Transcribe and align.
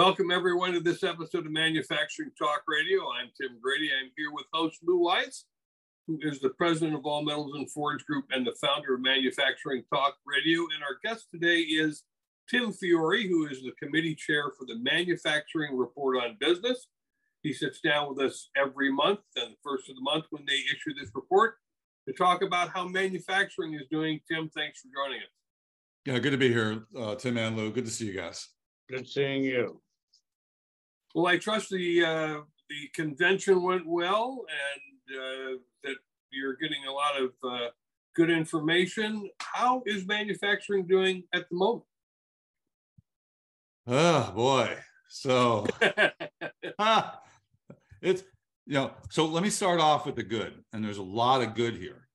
Welcome, 0.00 0.30
everyone, 0.30 0.72
to 0.72 0.80
this 0.80 1.04
episode 1.04 1.44
of 1.44 1.52
Manufacturing 1.52 2.30
Talk 2.38 2.62
Radio. 2.66 3.02
I'm 3.10 3.28
Tim 3.38 3.58
Grady. 3.62 3.90
I'm 3.92 4.10
here 4.16 4.32
with 4.32 4.46
host 4.50 4.78
Lou 4.82 4.98
Weiss, 4.98 5.44
who 6.06 6.18
is 6.22 6.40
the 6.40 6.48
president 6.48 6.94
of 6.94 7.04
All 7.04 7.22
Metals 7.22 7.52
and 7.54 7.70
Forge 7.70 8.02
Group 8.06 8.24
and 8.30 8.46
the 8.46 8.56
founder 8.62 8.94
of 8.94 9.02
Manufacturing 9.02 9.82
Talk 9.92 10.16
Radio. 10.24 10.60
And 10.74 10.82
our 10.82 10.96
guest 11.04 11.26
today 11.30 11.58
is 11.58 12.04
Tim 12.48 12.72
Fiore, 12.72 13.28
who 13.28 13.46
is 13.46 13.60
the 13.60 13.72
committee 13.72 14.14
chair 14.14 14.44
for 14.58 14.64
the 14.64 14.78
Manufacturing 14.78 15.76
Report 15.76 16.16
on 16.16 16.38
Business. 16.40 16.86
He 17.42 17.52
sits 17.52 17.82
down 17.82 18.08
with 18.08 18.24
us 18.24 18.48
every 18.56 18.90
month 18.90 19.20
and 19.36 19.52
the 19.52 19.56
first 19.62 19.90
of 19.90 19.96
the 19.96 20.02
month 20.02 20.24
when 20.30 20.46
they 20.46 20.60
issue 20.74 20.94
this 20.98 21.10
report 21.14 21.56
to 22.08 22.14
talk 22.14 22.40
about 22.40 22.70
how 22.70 22.88
manufacturing 22.88 23.74
is 23.74 23.84
doing. 23.90 24.18
Tim, 24.26 24.48
thanks 24.56 24.80
for 24.80 24.88
joining 24.96 25.20
us. 25.20 25.28
Yeah, 26.06 26.18
good 26.20 26.30
to 26.30 26.38
be 26.38 26.48
here, 26.48 26.84
uh, 26.98 27.16
Tim 27.16 27.36
and 27.36 27.54
Lou. 27.54 27.70
Good 27.70 27.84
to 27.84 27.90
see 27.90 28.06
you 28.06 28.14
guys. 28.14 28.48
Good 28.88 29.06
seeing 29.06 29.44
you. 29.44 29.82
Well, 31.14 31.26
I 31.26 31.38
trust 31.38 31.70
the 31.70 32.04
uh, 32.04 32.40
the 32.68 32.88
convention 32.94 33.62
went 33.62 33.86
well 33.86 34.44
and 34.48 35.18
uh, 35.18 35.58
that 35.84 35.96
you're 36.30 36.54
getting 36.54 36.84
a 36.88 36.92
lot 36.92 37.20
of 37.20 37.32
uh, 37.42 37.68
good 38.14 38.30
information. 38.30 39.28
How 39.40 39.82
is 39.86 40.06
manufacturing 40.06 40.86
doing 40.86 41.24
at 41.34 41.48
the 41.50 41.56
moment? 41.56 41.84
Oh 43.86 44.32
boy, 44.36 44.76
so 45.08 45.66
it's 48.02 48.22
you 48.66 48.74
know. 48.74 48.92
So 49.08 49.26
let 49.26 49.42
me 49.42 49.50
start 49.50 49.80
off 49.80 50.06
with 50.06 50.14
the 50.14 50.22
good, 50.22 50.62
and 50.72 50.84
there's 50.84 50.98
a 50.98 51.02
lot 51.02 51.42
of 51.42 51.54
good 51.56 51.74
here. 51.74 52.06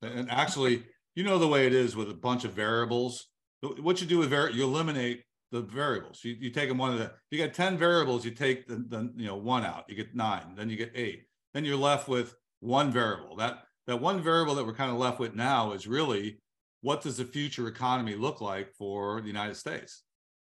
And 0.00 0.30
actually, 0.30 0.84
you 1.16 1.24
know 1.24 1.38
the 1.38 1.48
way 1.48 1.66
it 1.66 1.72
is 1.72 1.96
with 1.96 2.08
a 2.08 2.14
bunch 2.14 2.44
of 2.44 2.52
variables. 2.52 3.26
What 3.62 4.00
you 4.00 4.06
do 4.06 4.18
with 4.18 4.30
var- 4.30 4.50
you 4.50 4.62
eliminate 4.62 5.24
the 5.54 5.60
variables. 5.60 6.24
You, 6.24 6.36
you 6.38 6.50
take 6.50 6.68
them 6.68 6.78
one 6.78 6.92
of 6.92 6.98
the. 6.98 7.12
You 7.30 7.38
got 7.38 7.54
ten 7.54 7.78
variables. 7.78 8.24
You 8.24 8.32
take 8.32 8.66
the, 8.66 8.74
the 8.74 9.12
you 9.16 9.26
know 9.26 9.36
one 9.36 9.64
out. 9.64 9.84
You 9.88 9.94
get 9.94 10.14
nine. 10.14 10.54
Then 10.56 10.68
you 10.68 10.76
get 10.76 10.90
eight. 10.96 11.26
Then 11.54 11.64
you're 11.64 11.76
left 11.76 12.08
with 12.08 12.34
one 12.58 12.90
variable. 12.90 13.36
That 13.36 13.62
that 13.86 14.00
one 14.00 14.20
variable 14.20 14.56
that 14.56 14.66
we're 14.66 14.74
kind 14.74 14.90
of 14.90 14.98
left 14.98 15.20
with 15.20 15.36
now 15.36 15.72
is 15.72 15.86
really 15.86 16.40
what 16.80 17.02
does 17.02 17.18
the 17.18 17.24
future 17.24 17.68
economy 17.68 18.16
look 18.16 18.40
like 18.40 18.72
for 18.72 19.20
the 19.20 19.28
United 19.28 19.54
States? 19.54 20.02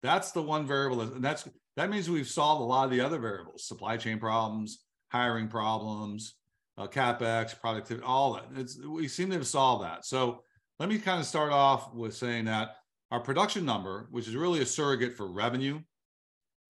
That's 0.02 0.32
the 0.32 0.42
one 0.42 0.66
variable, 0.66 1.02
and 1.02 1.22
that's 1.22 1.47
that 1.77 1.91
means 1.91 2.08
we've 2.08 2.27
solved 2.27 2.62
a 2.62 2.64
lot 2.64 2.86
of 2.86 2.91
the 2.91 3.02
other 3.02 3.19
variables: 3.19 3.69
supply 3.69 3.98
chain 3.98 4.19
problems, 4.19 4.84
hiring 5.12 5.48
problems, 5.48 6.34
uh, 6.78 6.86
capex, 6.86 7.60
productivity, 7.60 8.06
all 8.06 8.34
that. 8.34 8.47
It's, 8.56 8.82
we 8.82 9.08
seem 9.08 9.28
to 9.28 9.36
have 9.36 9.47
solved 9.47 9.84
that. 9.84 10.06
So 10.06 10.44
let 10.78 10.88
me 10.88 10.97
kind 10.97 11.20
of 11.20 11.27
start 11.27 11.52
off 11.52 11.92
with 11.92 12.16
saying 12.16 12.47
that 12.47 12.77
our 13.14 13.20
production 13.20 13.64
number, 13.64 14.08
which 14.10 14.28
is 14.28 14.34
really 14.34 14.60
a 14.60 14.66
surrogate 14.66 15.16
for 15.16 15.26
revenue, 15.26 15.80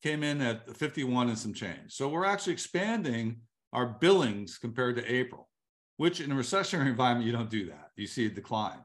came 0.02 0.22
in 0.22 0.40
at 0.40 0.76
51 0.76 1.28
and 1.28 1.38
some 1.38 1.54
change. 1.54 1.92
So 1.92 2.08
we're 2.08 2.26
actually 2.26 2.52
expanding 2.52 3.40
our 3.72 3.86
billings 3.86 4.58
compared 4.58 4.96
to 4.96 5.12
April, 5.12 5.48
which 5.96 6.20
in 6.20 6.30
a 6.30 6.34
recessionary 6.34 6.86
environment, 6.94 7.26
you 7.26 7.32
don't 7.32 7.50
do 7.50 7.66
that. 7.66 7.90
You 7.96 8.06
see 8.06 8.26
a 8.26 8.30
decline. 8.30 8.80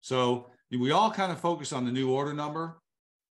So 0.00 0.50
we 0.70 0.90
all 0.90 1.10
kind 1.10 1.30
of 1.30 1.38
focus 1.38 1.72
on 1.72 1.84
the 1.84 1.92
new 1.92 2.10
order 2.10 2.32
number 2.32 2.80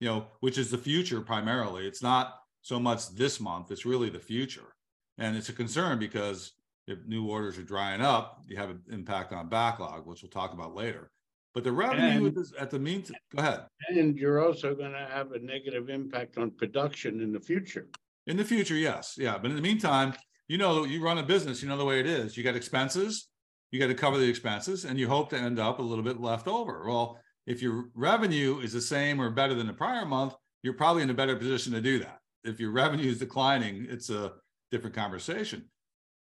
you 0.03 0.09
know, 0.09 0.25
which 0.41 0.57
is 0.57 0.69
the 0.69 0.77
future 0.77 1.21
primarily. 1.21 1.87
It's 1.87 2.03
not 2.03 2.41
so 2.61 2.77
much 2.77 3.15
this 3.15 3.39
month, 3.39 3.71
it's 3.71 3.85
really 3.85 4.09
the 4.09 4.19
future. 4.19 4.75
And 5.17 5.37
it's 5.37 5.47
a 5.47 5.53
concern 5.53 5.97
because 5.97 6.51
if 6.87 6.99
new 7.05 7.25
orders 7.29 7.57
are 7.57 7.63
drying 7.63 8.01
up, 8.01 8.41
you 8.45 8.57
have 8.57 8.69
an 8.69 8.81
impact 8.91 9.31
on 9.31 9.47
backlog, 9.47 10.05
which 10.05 10.21
we'll 10.21 10.29
talk 10.29 10.51
about 10.51 10.75
later. 10.75 11.09
But 11.53 11.63
the 11.63 11.71
revenue 11.71 12.27
and, 12.27 12.37
at 12.59 12.71
the 12.71 12.79
meantime, 12.79 13.17
go 13.35 13.43
ahead. 13.43 13.65
And 13.89 14.17
you're 14.17 14.43
also 14.43 14.73
going 14.73 14.93
to 14.93 15.07
have 15.11 15.33
a 15.33 15.39
negative 15.39 15.89
impact 15.89 16.37
on 16.37 16.51
production 16.51 17.21
in 17.21 17.31
the 17.31 17.39
future. 17.39 17.87
In 18.25 18.37
the 18.37 18.45
future, 18.45 18.75
yes. 18.75 19.15
Yeah. 19.17 19.37
But 19.37 19.51
in 19.51 19.55
the 19.55 19.61
meantime, 19.61 20.13
you 20.47 20.57
know, 20.57 20.83
you 20.83 21.03
run 21.03 21.19
a 21.19 21.23
business, 21.23 21.61
you 21.61 21.69
know 21.69 21.77
the 21.77 21.85
way 21.85 21.99
it 21.99 22.07
is. 22.07 22.35
You 22.35 22.43
got 22.43 22.55
expenses, 22.55 23.27
you 23.71 23.79
got 23.79 23.87
to 23.87 23.93
cover 23.93 24.17
the 24.17 24.27
expenses, 24.27 24.85
and 24.85 24.99
you 24.99 25.07
hope 25.07 25.29
to 25.29 25.37
end 25.37 25.59
up 25.59 25.79
a 25.79 25.83
little 25.83 26.03
bit 26.03 26.19
left 26.19 26.47
over. 26.47 26.85
Well, 26.87 27.19
if 27.45 27.61
your 27.61 27.85
revenue 27.93 28.59
is 28.59 28.73
the 28.73 28.81
same 28.81 29.21
or 29.21 29.29
better 29.29 29.53
than 29.53 29.67
the 29.67 29.73
prior 29.73 30.05
month, 30.05 30.33
you're 30.63 30.73
probably 30.73 31.03
in 31.03 31.09
a 31.09 31.13
better 31.13 31.35
position 31.35 31.73
to 31.73 31.81
do 31.81 31.99
that. 31.99 32.19
If 32.43 32.59
your 32.59 32.71
revenue 32.71 33.09
is 33.09 33.19
declining, 33.19 33.85
it's 33.89 34.09
a 34.09 34.33
different 34.71 34.95
conversation. 34.95 35.69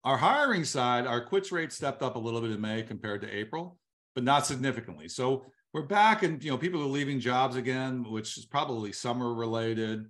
Our 0.03 0.17
hiring 0.17 0.65
side, 0.65 1.07
our 1.07 1.25
quits 1.25 1.53
rate 1.53 1.73
stepped 1.73 2.03
up 2.03 2.17
a 2.17 2.19
little 2.19 2.41
bit 2.41 2.51
in 2.51 2.61
May 2.61 2.83
compared 2.83 3.23
to 3.23 3.35
April, 3.35 3.79
but 4.15 4.25
not 4.25 4.47
significantly. 4.47 5.09
So 5.09 5.45
we're 5.73 5.83
back 5.83 6.23
and 6.23 6.43
you 6.43 6.51
know 6.51 6.59
people 6.59 6.81
are 6.81 6.87
leaving 6.87 7.21
jobs 7.21 7.57
again, 7.57 8.05
which 8.11 8.39
is 8.39 8.45
probably 8.45 8.93
summer 8.93 9.35
related. 9.35 10.07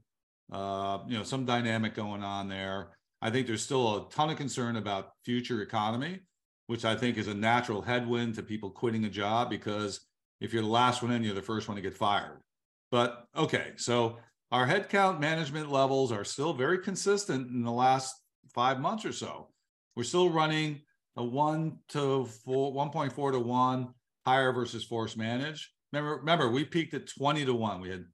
Uh, 0.52 0.98
you 1.08 1.16
know, 1.16 1.24
some 1.24 1.46
dynamic 1.46 1.94
going 1.94 2.22
on 2.22 2.48
there. 2.48 2.90
I 3.22 3.30
think 3.30 3.46
there's 3.46 3.62
still 3.62 3.96
a 3.96 4.10
ton 4.10 4.28
of 4.28 4.36
concern 4.36 4.76
about 4.76 5.12
future 5.24 5.62
economy, 5.62 6.20
which 6.66 6.84
I 6.84 6.94
think 6.94 7.16
is 7.16 7.28
a 7.28 7.34
natural 7.34 7.80
headwind 7.80 8.34
to 8.34 8.42
people 8.42 8.70
quitting 8.70 9.06
a 9.06 9.10
job 9.10 9.48
because 9.48 10.06
if 10.42 10.52
you're 10.52 10.62
the 10.62 10.68
last 10.68 11.02
one 11.02 11.12
in, 11.12 11.22
you're 11.22 11.34
the 11.34 11.40
first 11.40 11.66
one 11.66 11.76
to 11.76 11.82
get 11.82 11.96
fired. 11.96 12.42
But 12.90 13.24
okay, 13.34 13.72
so 13.76 14.18
our 14.52 14.66
headcount 14.66 15.18
management 15.18 15.72
levels 15.72 16.12
are 16.12 16.24
still 16.24 16.52
very 16.52 16.78
consistent 16.78 17.50
in 17.50 17.62
the 17.62 17.72
last 17.72 18.14
five 18.54 18.78
months 18.78 19.06
or 19.06 19.12
so. 19.12 19.48
We're 19.96 20.04
still 20.04 20.28
running 20.28 20.82
a 21.16 21.24
one 21.24 21.78
to 21.90 22.26
four, 22.44 22.72
1.4 22.72 23.32
to 23.32 23.38
one 23.38 23.94
hire 24.24 24.52
versus 24.52 24.84
force 24.84 25.16
manage. 25.16 25.72
Remember, 25.92 26.16
remember, 26.16 26.50
we 26.50 26.64
peaked 26.64 26.94
at 26.94 27.08
20 27.08 27.44
to 27.44 27.54
one. 27.54 27.80
We 27.80 27.90
had 27.90 28.04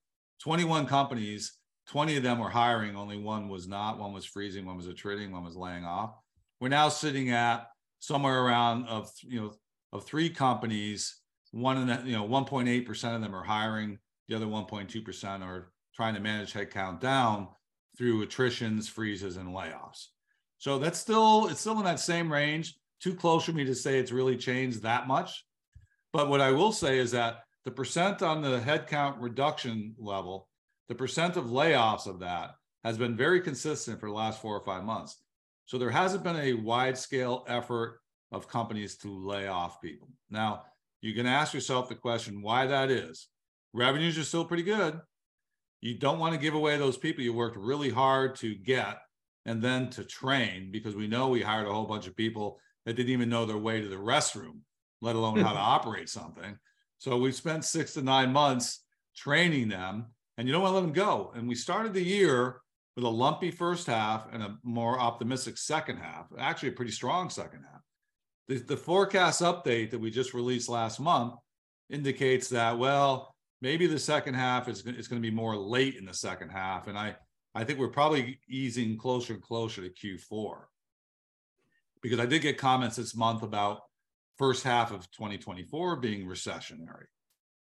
21 0.42 0.86
companies, 0.86 1.54
20 1.88 2.18
of 2.18 2.22
them 2.22 2.38
were 2.38 2.50
hiring, 2.50 2.96
only 2.96 3.16
one 3.16 3.48
was 3.48 3.66
not. 3.66 3.98
One 3.98 4.12
was 4.12 4.24
freezing, 4.24 4.66
one 4.66 4.76
was 4.76 4.86
attriting, 4.86 5.32
one 5.32 5.44
was 5.44 5.56
laying 5.56 5.84
off. 5.84 6.14
We're 6.60 6.68
now 6.68 6.88
sitting 6.88 7.30
at 7.30 7.66
somewhere 8.00 8.42
around 8.42 8.86
of 8.86 9.10
you 9.22 9.40
know 9.40 9.52
of 9.92 10.04
three 10.04 10.30
companies 10.30 11.20
one 11.52 11.76
and 11.76 11.88
that 11.88 12.06
you 12.06 12.16
know 12.16 12.26
1.8 12.26 12.86
percent 12.86 13.14
of 13.14 13.22
them 13.22 13.34
are 13.34 13.44
hiring 13.44 13.98
the 14.28 14.34
other 14.34 14.46
1.2 14.46 15.04
percent 15.04 15.42
are 15.42 15.70
trying 15.94 16.14
to 16.14 16.20
manage 16.20 16.52
headcount 16.52 17.00
down 17.00 17.48
through 17.96 18.22
attritions 18.22 18.88
freezes 18.88 19.36
and 19.36 19.48
layoffs 19.48 20.06
so 20.58 20.78
that's 20.78 20.98
still 20.98 21.46
it's 21.48 21.60
still 21.60 21.78
in 21.78 21.84
that 21.84 22.00
same 22.00 22.32
range 22.32 22.79
too 23.00 23.14
close 23.14 23.44
for 23.44 23.52
me 23.52 23.64
to 23.64 23.74
say 23.74 23.98
it's 23.98 24.12
really 24.12 24.36
changed 24.36 24.82
that 24.82 25.06
much 25.06 25.44
but 26.12 26.28
what 26.28 26.40
i 26.40 26.50
will 26.50 26.72
say 26.72 26.98
is 26.98 27.10
that 27.10 27.40
the 27.64 27.70
percent 27.70 28.22
on 28.22 28.42
the 28.42 28.58
headcount 28.58 29.16
reduction 29.18 29.94
level 29.98 30.48
the 30.88 30.94
percent 30.94 31.36
of 31.36 31.46
layoffs 31.46 32.06
of 32.06 32.20
that 32.20 32.54
has 32.84 32.96
been 32.96 33.16
very 33.16 33.40
consistent 33.40 34.00
for 34.00 34.08
the 34.08 34.14
last 34.14 34.40
four 34.40 34.56
or 34.56 34.64
five 34.64 34.84
months 34.84 35.22
so 35.66 35.78
there 35.78 35.90
hasn't 35.90 36.24
been 36.24 36.36
a 36.36 36.54
wide 36.54 36.96
scale 36.96 37.44
effort 37.48 38.00
of 38.32 38.48
companies 38.48 38.96
to 38.96 39.08
lay 39.08 39.48
off 39.48 39.80
people 39.80 40.08
now 40.30 40.62
you 41.02 41.14
can 41.14 41.26
ask 41.26 41.54
yourself 41.54 41.88
the 41.88 41.94
question 41.94 42.42
why 42.42 42.66
that 42.66 42.90
is. 42.90 43.28
Revenues 43.72 44.18
are 44.18 44.24
still 44.24 44.44
pretty 44.44 44.62
good. 44.62 45.00
You 45.80 45.96
don't 45.96 46.18
want 46.18 46.34
to 46.34 46.40
give 46.40 46.54
away 46.54 46.76
those 46.76 46.98
people 46.98 47.24
you 47.24 47.32
worked 47.32 47.56
really 47.56 47.88
hard 47.88 48.36
to 48.36 48.54
get 48.54 48.98
and 49.46 49.62
then 49.62 49.88
to 49.90 50.04
train 50.04 50.70
because 50.70 50.94
we 50.94 51.06
know 51.06 51.28
we 51.28 51.40
hired 51.40 51.66
a 51.66 51.72
whole 51.72 51.86
bunch 51.86 52.06
of 52.06 52.16
people 52.16 52.58
that 52.86 52.94
didn't 52.94 53.12
even 53.12 53.28
know 53.28 53.46
their 53.46 53.58
way 53.58 53.80
to 53.80 53.88
the 53.88 53.96
restroom, 53.96 54.60
let 55.00 55.16
alone 55.16 55.40
how 55.40 55.52
to 55.52 55.58
hmm. 55.58 55.64
operate 55.64 56.08
something. 56.08 56.58
So 56.98 57.16
we 57.16 57.32
spent 57.32 57.64
six 57.64 57.94
to 57.94 58.02
nine 58.02 58.32
months 58.32 58.84
training 59.16 59.68
them 59.68 60.06
and 60.36 60.46
you 60.46 60.52
don't 60.52 60.62
want 60.62 60.72
to 60.72 60.76
let 60.76 60.82
them 60.82 60.92
go. 60.92 61.32
And 61.34 61.48
we 61.48 61.54
started 61.54 61.94
the 61.94 62.02
year 62.02 62.60
with 62.96 63.04
a 63.04 63.08
lumpy 63.08 63.50
first 63.50 63.86
half 63.86 64.26
and 64.32 64.42
a 64.42 64.58
more 64.62 64.98
optimistic 64.98 65.56
second 65.56 65.98
half, 65.98 66.26
actually 66.38 66.70
a 66.70 66.72
pretty 66.72 66.92
strong 66.92 67.30
second 67.30 67.64
half 67.70 67.80
the, 68.50 68.58
the 68.58 68.76
forecast 68.76 69.42
update 69.42 69.92
that 69.92 70.00
we 70.00 70.10
just 70.10 70.34
released 70.34 70.68
last 70.68 70.98
month 70.98 71.34
indicates 71.88 72.48
that, 72.48 72.76
well, 72.76 73.32
maybe 73.62 73.86
the 73.86 73.98
second 73.98 74.34
half 74.34 74.68
is, 74.68 74.84
is 74.84 75.06
going 75.06 75.22
to 75.22 75.26
be 75.26 75.34
more 75.34 75.56
late 75.56 75.94
in 75.94 76.04
the 76.04 76.12
second 76.12 76.48
half. 76.48 76.88
And 76.88 76.98
I, 76.98 77.14
I 77.54 77.62
think 77.62 77.78
we're 77.78 77.88
probably 77.88 78.40
easing 78.48 78.98
closer 78.98 79.34
and 79.34 79.42
closer 79.42 79.82
to 79.82 79.90
Q4 79.90 80.62
because 82.02 82.20
I 82.20 82.26
did 82.26 82.42
get 82.42 82.58
comments 82.58 82.96
this 82.96 83.14
month 83.14 83.42
about 83.42 83.80
first 84.38 84.64
half 84.64 84.90
of 84.90 85.10
2024 85.10 85.96
being 85.96 86.26
recessionary. 86.26 87.04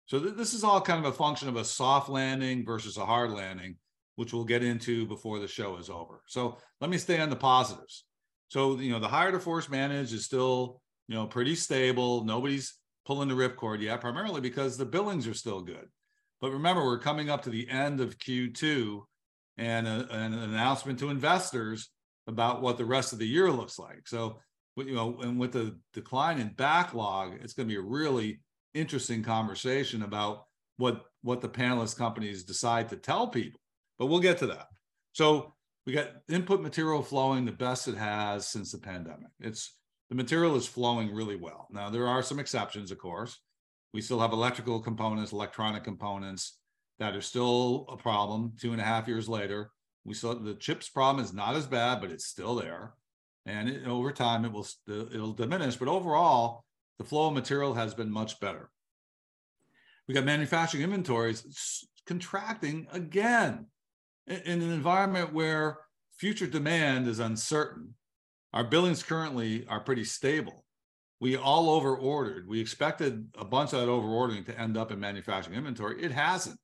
So 0.06 0.18
th- 0.18 0.34
this 0.34 0.54
is 0.54 0.64
all 0.64 0.80
kind 0.80 1.04
of 1.04 1.12
a 1.12 1.16
function 1.16 1.48
of 1.48 1.56
a 1.56 1.64
soft 1.64 2.08
landing 2.08 2.64
versus 2.64 2.96
a 2.96 3.06
hard 3.06 3.30
landing, 3.30 3.76
which 4.16 4.32
we'll 4.32 4.44
get 4.44 4.62
into 4.62 5.06
before 5.06 5.38
the 5.38 5.48
show 5.48 5.76
is 5.76 5.90
over. 5.90 6.22
So 6.26 6.58
let 6.80 6.90
me 6.90 6.98
stay 6.98 7.20
on 7.20 7.30
the 7.30 7.36
positives. 7.36 8.04
So, 8.48 8.78
you 8.78 8.92
know, 8.92 9.00
the 9.00 9.08
hire 9.08 9.32
to 9.32 9.40
force 9.40 9.68
manage 9.68 10.12
is 10.12 10.24
still, 10.24 10.80
you 11.08 11.14
know, 11.14 11.26
pretty 11.26 11.54
stable. 11.54 12.24
Nobody's 12.24 12.74
pulling 13.06 13.28
the 13.28 13.34
ripcord 13.34 13.80
yet, 13.80 14.00
primarily 14.00 14.40
because 14.40 14.76
the 14.76 14.84
billings 14.84 15.26
are 15.26 15.34
still 15.34 15.62
good. 15.62 15.88
But 16.40 16.52
remember, 16.52 16.84
we're 16.84 16.98
coming 16.98 17.30
up 17.30 17.42
to 17.42 17.50
the 17.50 17.68
end 17.68 18.00
of 18.00 18.18
Q2 18.18 19.00
and, 19.58 19.86
a, 19.86 20.08
and 20.10 20.34
an 20.34 20.40
announcement 20.40 20.98
to 20.98 21.10
investors 21.10 21.90
about 22.26 22.62
what 22.62 22.78
the 22.78 22.84
rest 22.84 23.12
of 23.12 23.18
the 23.18 23.26
year 23.26 23.50
looks 23.50 23.78
like. 23.78 24.06
So, 24.06 24.38
you 24.76 24.94
know, 24.94 25.18
and 25.20 25.38
with 25.38 25.52
the 25.52 25.78
decline 25.92 26.38
in 26.38 26.54
backlog, 26.54 27.34
it's 27.42 27.52
going 27.52 27.68
to 27.68 27.74
be 27.74 27.78
a 27.78 27.82
really 27.82 28.40
interesting 28.74 29.22
conversation 29.22 30.02
about 30.02 30.44
what 30.76 31.04
what 31.22 31.40
the 31.40 31.48
panelist 31.48 31.96
companies 31.96 32.42
decide 32.42 32.88
to 32.88 32.96
tell 32.96 33.28
people. 33.28 33.60
But 33.98 34.06
we'll 34.06 34.20
get 34.20 34.38
to 34.38 34.46
that. 34.48 34.66
So 35.12 35.54
we 35.86 35.92
got 35.92 36.10
input 36.28 36.60
material 36.60 37.02
flowing 37.02 37.44
the 37.44 37.52
best 37.52 37.88
it 37.88 37.96
has 37.96 38.48
since 38.48 38.72
the 38.72 38.78
pandemic. 38.78 39.30
It's 39.40 39.76
the 40.08 40.16
material 40.16 40.56
is 40.56 40.66
flowing 40.66 41.14
really 41.14 41.36
well. 41.36 41.68
Now 41.70 41.90
there 41.90 42.08
are 42.08 42.22
some 42.22 42.38
exceptions, 42.38 42.90
of 42.90 42.98
course. 42.98 43.38
We 43.92 44.00
still 44.00 44.20
have 44.20 44.32
electrical 44.32 44.80
components, 44.80 45.32
electronic 45.32 45.84
components 45.84 46.58
that 46.98 47.14
are 47.14 47.20
still 47.20 47.86
a 47.88 47.96
problem. 47.96 48.52
Two 48.60 48.72
and 48.72 48.80
a 48.80 48.84
half 48.84 49.08
years 49.08 49.28
later, 49.28 49.70
we 50.04 50.14
saw 50.14 50.34
the 50.34 50.54
chips 50.54 50.88
problem 50.88 51.24
is 51.24 51.32
not 51.32 51.54
as 51.54 51.66
bad, 51.66 52.00
but 52.00 52.10
it's 52.10 52.26
still 52.26 52.56
there, 52.56 52.94
and 53.46 53.68
it, 53.68 53.86
over 53.86 54.12
time 54.12 54.44
it 54.44 54.52
will 54.52 54.66
it'll 54.88 55.32
diminish. 55.32 55.76
But 55.76 55.88
overall, 55.88 56.64
the 56.98 57.04
flow 57.04 57.28
of 57.28 57.34
material 57.34 57.74
has 57.74 57.94
been 57.94 58.10
much 58.10 58.40
better. 58.40 58.70
We 60.06 60.14
got 60.14 60.24
manufacturing 60.24 60.82
inventories 60.82 61.86
contracting 62.06 62.88
again 62.92 63.66
in 64.26 64.62
an 64.62 64.72
environment 64.72 65.32
where 65.32 65.78
future 66.16 66.46
demand 66.46 67.08
is 67.08 67.18
uncertain, 67.18 67.94
our 68.52 68.64
billings 68.64 69.02
currently 69.02 69.66
are 69.68 69.80
pretty 69.80 70.04
stable. 70.04 70.64
We 71.20 71.36
all 71.36 71.70
over 71.70 71.96
ordered. 71.96 72.48
We 72.48 72.60
expected 72.60 73.28
a 73.38 73.44
bunch 73.44 73.72
of 73.72 73.80
that 73.80 73.88
over 73.88 74.08
ordering 74.08 74.44
to 74.44 74.58
end 74.58 74.76
up 74.76 74.90
in 74.90 74.98
manufacturing 74.98 75.56
inventory. 75.56 76.02
It 76.02 76.10
hasn't. 76.10 76.58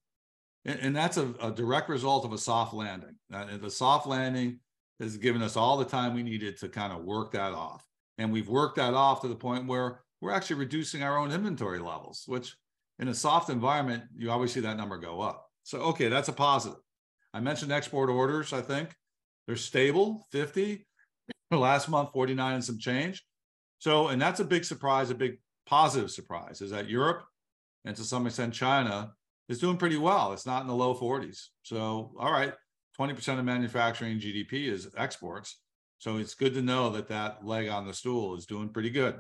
And, 0.65 0.81
and 0.81 0.97
that's 0.97 1.17
a, 1.17 1.35
a, 1.41 1.51
direct 1.51 1.89
result 1.89 2.25
of 2.25 2.33
a 2.33 2.39
soft 2.39 2.75
landing. 2.75 3.17
And 3.31 3.61
the 3.61 3.71
soft 3.71 4.07
landing 4.07 4.61
has 5.01 5.17
given 5.17 5.43
us 5.43 5.57
all 5.57 5.77
the 5.77 5.85
time 5.85 6.15
we 6.15 6.23
needed 6.23 6.59
to 6.59 6.69
kind 6.69 6.93
of 6.93 7.05
work 7.05 7.33
that 7.33 7.53
off. 7.53 7.85
And 8.19 8.33
we've 8.33 8.49
worked 8.49 8.77
that 8.77 8.95
off 8.95 9.21
to 9.23 9.29
the 9.29 9.37
point 9.37 9.67
where 9.67 10.01
we're 10.21 10.33
actually 10.33 10.57
reducing 10.57 11.03
our 11.03 11.17
own 11.17 11.31
inventory 11.31 11.79
levels, 11.79 12.25
which 12.27 12.57
in 12.99 13.09
a 13.09 13.15
soft 13.15 13.49
environment, 13.49 14.05
you 14.17 14.31
always 14.31 14.53
see 14.53 14.61
that 14.61 14.77
number 14.77 14.99
go 14.99 15.21
up. 15.21 15.47
So, 15.63 15.79
okay, 15.81 16.09
that's 16.09 16.29
a 16.29 16.33
positive. 16.33 16.81
I 17.33 17.41
mentioned 17.41 17.71
export 17.71 18.11
orders, 18.11 18.53
I 18.53 18.61
think. 18.61 18.95
They're 19.47 19.57
stable, 19.57 20.27
50. 20.33 20.87
Last 21.51 21.89
month, 21.89 22.13
49 22.13 22.55
and 22.55 22.65
some 22.65 22.79
change. 22.79 23.25
So, 23.79 24.09
and 24.09 24.21
that's 24.21 24.41
a 24.41 24.45
big 24.45 24.65
surprise, 24.65 25.11
a 25.11 25.15
big 25.15 25.39
positive 25.69 26.11
surprise 26.11 26.63
is 26.63 26.71
that 26.71 26.89
Europe 26.89 27.25
and 27.85 27.95
to 27.95 28.03
some 28.03 28.27
extent 28.27 28.55
China 28.55 29.13
is 29.49 29.59
doing 29.59 29.77
pretty 29.77 29.97
well. 29.97 30.33
It's 30.33 30.47
not 30.47 30.63
in 30.63 30.69
the 30.69 30.75
low 30.75 30.95
40s. 30.95 31.47
So, 31.63 32.13
all 32.19 32.33
right, 32.33 32.53
20% 32.99 33.39
of 33.39 33.45
manufacturing 33.45 34.19
GDP 34.19 34.69
is 34.69 34.89
exports. 34.97 35.61
So 35.99 36.19
it's 36.19 36.35
good 36.35 36.55
to 36.55 36.63
know 36.63 36.91
that 36.91 37.09
that 37.09 37.45
leg 37.45 37.69
on 37.69 37.87
the 37.87 37.95
stool 37.95 38.37
is 38.37 38.47
doing 38.47 38.69
pretty 38.69 38.91
good. 38.91 39.17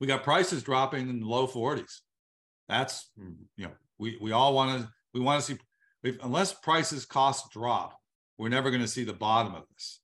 We 0.00 0.06
got 0.06 0.22
prices 0.22 0.62
dropping 0.62 1.08
in 1.08 1.20
the 1.20 1.26
low 1.26 1.46
40s. 1.46 2.00
That's, 2.68 3.10
you 3.56 3.64
know, 3.64 3.72
we, 3.98 4.18
we 4.20 4.32
all 4.32 4.54
want 4.54 4.80
to, 4.80 4.88
we 5.12 5.20
want 5.20 5.42
to 5.42 5.52
see 5.52 5.58
if, 6.02 6.22
unless 6.22 6.52
prices 6.52 7.04
costs 7.04 7.48
drop, 7.52 7.98
we're 8.38 8.48
never 8.48 8.70
going 8.70 8.82
to 8.82 8.88
see 8.88 9.04
the 9.04 9.12
bottom 9.12 9.54
of 9.54 9.64
this. 9.72 10.00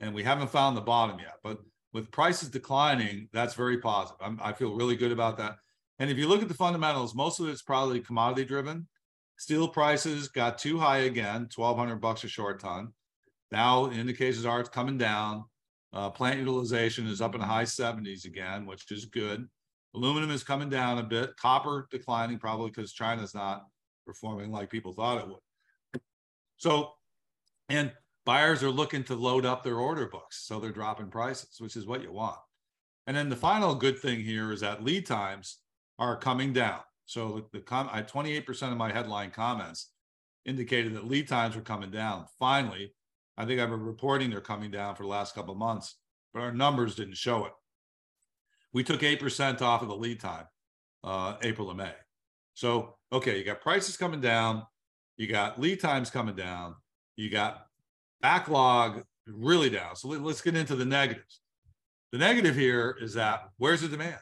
And 0.00 0.14
we 0.14 0.22
haven't 0.22 0.50
found 0.50 0.76
the 0.76 0.82
bottom 0.82 1.18
yet. 1.18 1.34
But 1.42 1.58
with 1.92 2.10
prices 2.10 2.48
declining, 2.48 3.28
that's 3.32 3.54
very 3.54 3.78
positive. 3.78 4.18
I'm, 4.20 4.40
I 4.42 4.52
feel 4.52 4.74
really 4.74 4.96
good 4.96 5.12
about 5.12 5.38
that. 5.38 5.56
And 6.00 6.10
if 6.10 6.16
you 6.16 6.26
look 6.26 6.40
at 6.40 6.48
the 6.48 6.54
fundamentals, 6.54 7.14
most 7.14 7.40
of 7.40 7.48
it's 7.48 7.60
probably 7.60 8.00
commodity 8.00 8.46
driven. 8.46 8.88
Steel 9.36 9.68
prices 9.68 10.28
got 10.28 10.58
too 10.58 10.78
high 10.78 11.00
again, 11.00 11.48
1200 11.54 11.96
bucks 11.96 12.24
a 12.24 12.28
short 12.28 12.58
ton. 12.58 12.88
Now 13.52 13.90
indications 13.90 14.46
are 14.46 14.60
it's 14.60 14.70
coming 14.70 14.96
down. 14.96 15.44
Uh, 15.92 16.08
plant 16.08 16.38
utilization 16.38 17.06
is 17.06 17.20
up 17.20 17.34
in 17.34 17.40
the 17.40 17.46
high 17.46 17.64
70s 17.64 18.24
again, 18.24 18.64
which 18.64 18.90
is 18.90 19.04
good. 19.04 19.46
Aluminum 19.94 20.30
is 20.30 20.42
coming 20.42 20.70
down 20.70 20.98
a 20.98 21.02
bit. 21.02 21.36
Copper 21.36 21.86
declining 21.90 22.38
probably 22.38 22.70
because 22.70 22.92
China's 22.92 23.34
not 23.34 23.66
performing 24.06 24.50
like 24.50 24.70
people 24.70 24.94
thought 24.94 25.18
it 25.18 25.28
would. 25.28 26.00
So, 26.56 26.92
and 27.68 27.92
buyers 28.24 28.62
are 28.62 28.70
looking 28.70 29.04
to 29.04 29.14
load 29.14 29.44
up 29.44 29.64
their 29.64 29.78
order 29.78 30.06
books. 30.06 30.46
So 30.46 30.60
they're 30.60 30.70
dropping 30.70 31.10
prices, 31.10 31.56
which 31.58 31.76
is 31.76 31.86
what 31.86 32.02
you 32.02 32.12
want. 32.12 32.38
And 33.06 33.16
then 33.16 33.28
the 33.28 33.36
final 33.36 33.74
good 33.74 33.98
thing 33.98 34.20
here 34.20 34.52
is 34.52 34.60
that 34.60 34.84
lead 34.84 35.04
times 35.04 35.59
are 36.00 36.16
coming 36.16 36.52
down. 36.52 36.80
So 37.04 37.46
the, 37.52 37.60
com- 37.60 37.90
I 37.92 38.02
28% 38.02 38.72
of 38.72 38.78
my 38.78 38.90
headline 38.90 39.30
comments 39.30 39.92
indicated 40.46 40.94
that 40.94 41.06
lead 41.06 41.28
times 41.28 41.54
were 41.54 41.62
coming 41.62 41.90
down. 41.90 42.24
Finally, 42.38 42.94
I 43.36 43.44
think 43.44 43.60
I've 43.60 43.70
been 43.70 43.84
reporting 43.84 44.30
they're 44.30 44.40
coming 44.40 44.70
down 44.70 44.96
for 44.96 45.02
the 45.02 45.08
last 45.08 45.34
couple 45.34 45.52
of 45.52 45.58
months, 45.58 45.96
but 46.32 46.40
our 46.40 46.52
numbers 46.52 46.94
didn't 46.94 47.16
show 47.16 47.44
it. 47.44 47.52
We 48.72 48.82
took 48.82 49.00
8% 49.00 49.60
off 49.60 49.82
of 49.82 49.88
the 49.88 49.96
lead 49.96 50.20
time, 50.20 50.46
uh, 51.04 51.36
April 51.42 51.68
to 51.68 51.74
May. 51.74 51.92
So, 52.54 52.96
okay, 53.12 53.38
you 53.38 53.44
got 53.44 53.60
prices 53.60 53.96
coming 53.96 54.20
down, 54.20 54.64
you 55.16 55.26
got 55.26 55.60
lead 55.60 55.80
times 55.80 56.10
coming 56.10 56.34
down, 56.36 56.76
you 57.16 57.30
got 57.30 57.66
backlog 58.22 59.02
really 59.26 59.70
down. 59.70 59.96
So 59.96 60.08
let, 60.08 60.20
us 60.22 60.40
get 60.40 60.56
into 60.56 60.76
the 60.76 60.84
negatives. 60.84 61.40
The 62.12 62.18
negative 62.18 62.56
here 62.56 62.96
is 63.00 63.14
that 63.14 63.50
where's 63.58 63.82
the 63.82 63.88
demand? 63.88 64.18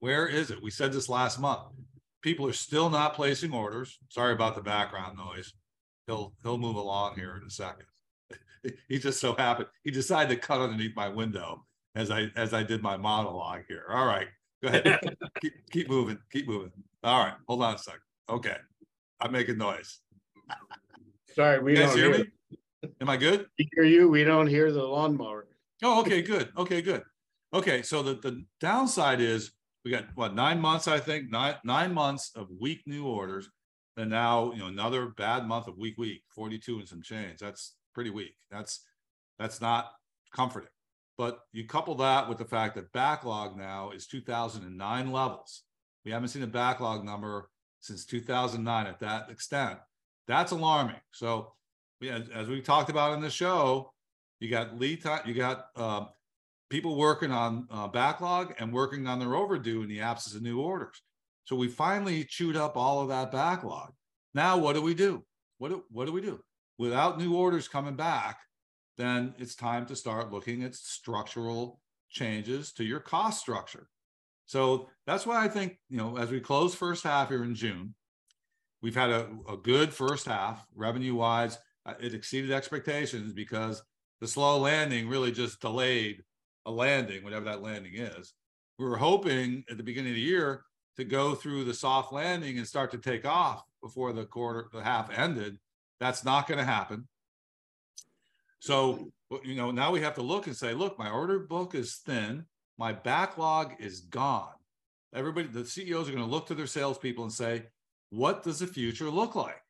Where 0.00 0.26
is 0.26 0.50
it? 0.50 0.62
We 0.62 0.70
said 0.70 0.92
this 0.92 1.08
last 1.08 1.40
month. 1.40 1.62
People 2.22 2.46
are 2.46 2.52
still 2.52 2.90
not 2.90 3.14
placing 3.14 3.52
orders. 3.52 3.98
Sorry 4.08 4.32
about 4.32 4.54
the 4.54 4.62
background 4.62 5.16
noise. 5.16 5.52
He'll 6.06 6.34
he'll 6.42 6.58
move 6.58 6.76
along 6.76 7.14
here 7.14 7.36
in 7.36 7.46
a 7.46 7.50
second. 7.50 7.86
he 8.88 8.98
just 8.98 9.20
so 9.20 9.34
happened 9.34 9.68
he 9.84 9.90
decided 9.90 10.34
to 10.34 10.46
cut 10.46 10.60
underneath 10.60 10.96
my 10.96 11.08
window 11.08 11.64
as 11.94 12.10
I 12.10 12.30
as 12.36 12.52
I 12.52 12.62
did 12.62 12.82
my 12.82 12.96
monologue 12.96 13.62
here. 13.68 13.84
All 13.90 14.06
right, 14.06 14.28
go 14.62 14.68
ahead. 14.68 15.00
keep 15.40 15.52
keep 15.70 15.88
moving. 15.88 16.18
Keep 16.32 16.48
moving. 16.48 16.72
All 17.02 17.24
right, 17.24 17.34
hold 17.48 17.62
on 17.62 17.74
a 17.74 17.78
second. 17.78 18.00
Okay, 18.28 18.56
I'm 19.20 19.32
making 19.32 19.58
noise. 19.58 20.00
Sorry, 21.34 21.62
we 21.62 21.74
don't 21.74 21.96
hear, 21.96 22.14
hear 22.14 22.24
me. 22.24 22.58
Am 23.00 23.08
I 23.08 23.16
good? 23.16 23.46
We 23.58 23.68
hear 23.74 23.84
you. 23.84 24.08
We 24.08 24.24
don't 24.24 24.46
hear 24.46 24.72
the 24.72 24.82
lawnmower. 24.82 25.46
Oh, 25.82 26.00
okay, 26.00 26.22
good. 26.22 26.50
Okay, 26.56 26.80
good. 26.80 27.02
Okay, 27.52 27.82
so 27.82 28.02
the, 28.02 28.14
the 28.14 28.44
downside 28.60 29.20
is 29.20 29.52
we 29.86 29.92
got 29.92 30.06
what 30.16 30.34
nine 30.34 30.60
months, 30.60 30.88
I 30.88 30.98
think, 30.98 31.30
nine 31.30 31.54
nine 31.62 31.94
months 31.94 32.32
of 32.34 32.48
weak 32.60 32.82
new 32.86 33.06
orders, 33.06 33.48
and 33.96 34.10
now 34.10 34.50
you 34.50 34.58
know 34.58 34.66
another 34.66 35.10
bad 35.16 35.46
month 35.46 35.68
of 35.68 35.78
weak 35.78 35.96
week, 35.96 36.24
42 36.34 36.80
and 36.80 36.88
some 36.88 37.02
change. 37.02 37.38
That's 37.38 37.76
pretty 37.94 38.10
weak. 38.10 38.34
That's 38.50 38.84
that's 39.38 39.60
not 39.60 39.92
comforting. 40.34 40.70
But 41.16 41.38
you 41.52 41.68
couple 41.68 41.94
that 41.94 42.28
with 42.28 42.38
the 42.38 42.44
fact 42.44 42.74
that 42.74 42.90
backlog 42.90 43.56
now 43.56 43.92
is 43.92 44.08
2009 44.08 45.12
levels. 45.12 45.62
We 46.04 46.10
haven't 46.10 46.30
seen 46.30 46.42
a 46.42 46.48
backlog 46.48 47.04
number 47.04 47.48
since 47.78 48.04
2009 48.06 48.86
at 48.88 48.98
that 48.98 49.30
extent. 49.30 49.78
That's 50.26 50.50
alarming. 50.50 51.00
So, 51.12 51.52
as 52.02 52.48
we 52.48 52.60
talked 52.60 52.90
about 52.90 53.12
in 53.12 53.20
the 53.20 53.30
show, 53.30 53.92
you 54.40 54.50
got 54.50 54.80
lead 54.80 55.02
time, 55.02 55.22
you 55.26 55.34
got 55.34 55.66
uh, 55.76 56.06
people 56.68 56.96
working 56.96 57.30
on 57.30 57.66
uh, 57.70 57.88
backlog 57.88 58.54
and 58.58 58.72
working 58.72 59.06
on 59.06 59.18
their 59.18 59.34
overdue 59.34 59.82
in 59.82 59.88
the 59.88 60.00
absence 60.00 60.34
of 60.34 60.42
new 60.42 60.60
orders. 60.60 61.00
So 61.44 61.54
we 61.54 61.68
finally 61.68 62.24
chewed 62.24 62.56
up 62.56 62.76
all 62.76 63.00
of 63.00 63.08
that 63.08 63.30
backlog. 63.30 63.92
Now, 64.34 64.58
what 64.58 64.74
do 64.74 64.82
we 64.82 64.94
do? 64.94 65.24
What 65.58 65.70
do, 65.70 65.84
what 65.90 66.06
do 66.06 66.12
we 66.12 66.20
do? 66.20 66.40
Without 66.78 67.18
new 67.18 67.34
orders 67.34 67.68
coming 67.68 67.94
back, 67.94 68.38
then 68.98 69.34
it's 69.38 69.54
time 69.54 69.86
to 69.86 69.96
start 69.96 70.32
looking 70.32 70.64
at 70.64 70.74
structural 70.74 71.80
changes 72.10 72.72
to 72.72 72.84
your 72.84 73.00
cost 73.00 73.40
structure. 73.40 73.88
So 74.46 74.88
that's 75.06 75.26
why 75.26 75.44
I 75.44 75.48
think, 75.48 75.78
you 75.88 75.96
know, 75.96 76.16
as 76.18 76.30
we 76.30 76.40
close 76.40 76.74
first 76.74 77.04
half 77.04 77.28
here 77.28 77.44
in 77.44 77.54
June, 77.54 77.94
we've 78.82 78.94
had 78.94 79.10
a, 79.10 79.28
a 79.48 79.56
good 79.56 79.92
first 79.92 80.26
half 80.26 80.64
revenue 80.74 81.14
wise. 81.14 81.58
Uh, 81.84 81.94
it 82.00 82.14
exceeded 82.14 82.50
expectations 82.50 83.32
because 83.32 83.82
the 84.20 84.28
slow 84.28 84.58
landing 84.58 85.08
really 85.08 85.32
just 85.32 85.60
delayed 85.60 86.22
a 86.66 86.70
landing, 86.70 87.24
whatever 87.24 87.46
that 87.46 87.62
landing 87.62 87.94
is. 87.94 88.34
We 88.78 88.84
were 88.84 88.96
hoping 88.96 89.64
at 89.70 89.78
the 89.78 89.82
beginning 89.82 90.10
of 90.10 90.16
the 90.16 90.22
year 90.22 90.64
to 90.96 91.04
go 91.04 91.34
through 91.34 91.64
the 91.64 91.74
soft 91.74 92.12
landing 92.12 92.58
and 92.58 92.66
start 92.66 92.90
to 92.90 92.98
take 92.98 93.24
off 93.24 93.62
before 93.82 94.12
the 94.12 94.26
quarter, 94.26 94.68
the 94.72 94.82
half 94.82 95.10
ended. 95.16 95.58
That's 96.00 96.24
not 96.24 96.46
going 96.46 96.58
to 96.58 96.64
happen. 96.64 97.08
So, 98.58 99.10
you 99.44 99.54
know, 99.54 99.70
now 99.70 99.92
we 99.92 100.00
have 100.02 100.14
to 100.16 100.22
look 100.22 100.46
and 100.46 100.56
say, 100.56 100.74
look, 100.74 100.98
my 100.98 101.10
order 101.10 101.38
book 101.38 101.74
is 101.74 101.96
thin 101.96 102.44
my 102.78 102.92
backlog 102.92 103.74
is 103.78 104.00
gone. 104.00 104.52
Everybody, 105.14 105.48
the 105.48 105.64
CEOs 105.64 106.08
are 106.08 106.12
going 106.12 106.24
to 106.24 106.30
look 106.30 106.46
to 106.46 106.54
their 106.54 106.66
salespeople 106.66 107.24
and 107.24 107.32
say, 107.32 107.64
what 108.10 108.42
does 108.42 108.58
the 108.58 108.66
future 108.66 109.10
look 109.10 109.34
like? 109.34 109.62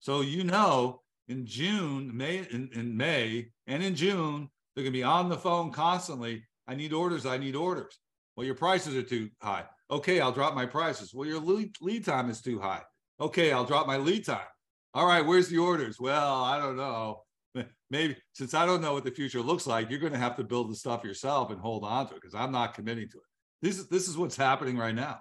So 0.00 0.20
you 0.20 0.44
know, 0.44 1.00
in 1.28 1.46
June, 1.46 2.14
May, 2.14 2.46
in, 2.50 2.68
in 2.74 2.96
May, 2.96 3.48
and 3.66 3.82
in 3.82 3.94
June, 3.94 4.50
they're 4.74 4.84
going 4.84 4.92
to 4.92 4.98
be 4.98 5.02
on 5.02 5.28
the 5.28 5.36
phone 5.36 5.70
constantly. 5.70 6.44
I 6.66 6.74
need 6.74 6.92
orders. 6.92 7.26
I 7.26 7.38
need 7.38 7.56
orders. 7.56 7.98
Well, 8.36 8.46
your 8.46 8.54
prices 8.54 8.96
are 8.96 9.02
too 9.02 9.30
high. 9.40 9.64
Okay, 9.90 10.20
I'll 10.20 10.32
drop 10.32 10.54
my 10.54 10.66
prices. 10.66 11.12
Well, 11.14 11.28
your 11.28 11.38
lead, 11.38 12.04
time 12.04 12.30
is 12.30 12.40
too 12.40 12.58
high. 12.58 12.82
Okay, 13.20 13.52
I'll 13.52 13.64
drop 13.64 13.86
my 13.86 13.96
lead 13.96 14.24
time. 14.24 14.46
All 14.94 15.06
right, 15.06 15.24
where's 15.24 15.48
the 15.48 15.58
orders? 15.58 16.00
Well, 16.00 16.42
I 16.42 16.58
don't 16.58 16.76
know 16.76 17.24
maybe 17.90 18.16
since 18.32 18.54
I 18.54 18.66
don't 18.66 18.80
know 18.80 18.92
what 18.92 19.04
the 19.04 19.10
future 19.10 19.40
looks 19.40 19.66
like, 19.66 19.90
you're 19.90 20.00
going 20.00 20.12
to 20.12 20.18
have 20.18 20.36
to 20.36 20.44
build 20.44 20.70
the 20.70 20.76
stuff 20.76 21.04
yourself 21.04 21.50
and 21.50 21.60
hold 21.60 21.84
on 21.84 22.08
to 22.08 22.14
it 22.14 22.20
because 22.20 22.34
I'm 22.34 22.52
not 22.52 22.74
committing 22.74 23.08
to 23.10 23.18
it. 23.18 23.24
This 23.62 23.78
is 23.78 23.88
this 23.88 24.08
is 24.08 24.16
what's 24.16 24.36
happening 24.36 24.76
right 24.76 24.94
now. 24.94 25.20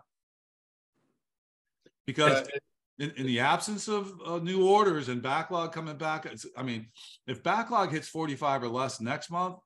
Because 2.06 2.48
in, 3.00 3.12
in 3.12 3.26
the 3.26 3.40
absence 3.40 3.88
of 3.88 4.14
uh, 4.26 4.38
new 4.38 4.68
orders 4.68 5.10
and 5.10 5.22
backlog 5.22 5.74
coming 5.74 5.98
back, 5.98 6.28
I 6.56 6.64
mean, 6.64 6.88
if 7.28 7.44
backlog 7.44 7.92
hits 7.92 8.08
45 8.08 8.64
or 8.64 8.70
less 8.70 9.02
next 9.02 9.32
month, 9.32 9.58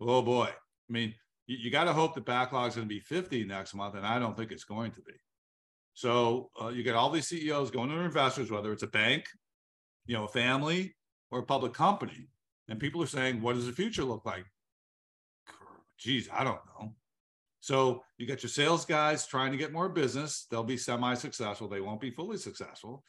oh 0.00 0.22
boy. 0.22 0.48
I 0.48 0.92
mean, 0.92 1.14
you, 1.46 1.56
you 1.60 1.70
got 1.70 1.84
to 1.84 1.92
hope 1.92 2.14
that 2.14 2.24
backlog's 2.24 2.74
going 2.74 2.88
to 2.88 2.94
be 2.94 3.00
50 3.00 3.44
next 3.44 3.74
month, 3.74 3.94
and 3.94 4.06
I 4.06 4.18
don't 4.18 4.36
think 4.36 4.50
it's 4.50 4.64
going 4.64 4.92
to 4.92 5.00
be. 5.02 5.12
So 5.94 6.50
uh, 6.60 6.68
you 6.68 6.82
get 6.82 6.96
all 6.96 7.10
these 7.10 7.28
CEOs 7.28 7.70
going 7.70 7.88
to 7.90 7.94
their 7.94 8.04
investors, 8.04 8.50
whether 8.50 8.72
it's 8.72 8.82
a 8.82 8.88
bank, 8.88 9.26
you 10.06 10.14
know, 10.14 10.24
a 10.24 10.28
family, 10.28 10.94
or 11.30 11.38
a 11.40 11.44
public 11.44 11.72
company, 11.72 12.28
and 12.68 12.80
people 12.80 13.02
are 13.02 13.06
saying, 13.06 13.40
"What 13.40 13.54
does 13.54 13.66
the 13.66 13.72
future 13.72 14.04
look 14.04 14.26
like?" 14.26 14.44
Geez, 15.98 16.28
I 16.32 16.44
don't 16.44 16.60
know. 16.66 16.94
So 17.64 18.04
you 18.18 18.26
get 18.26 18.42
your 18.42 18.50
sales 18.50 18.84
guys 18.84 19.26
trying 19.26 19.50
to 19.50 19.56
get 19.56 19.72
more 19.72 19.88
business. 19.88 20.46
They'll 20.50 20.62
be 20.62 20.76
semi-successful. 20.76 21.66
They 21.66 21.80
won't 21.80 21.98
be 21.98 22.10
fully 22.10 22.36
successful, 22.36 23.02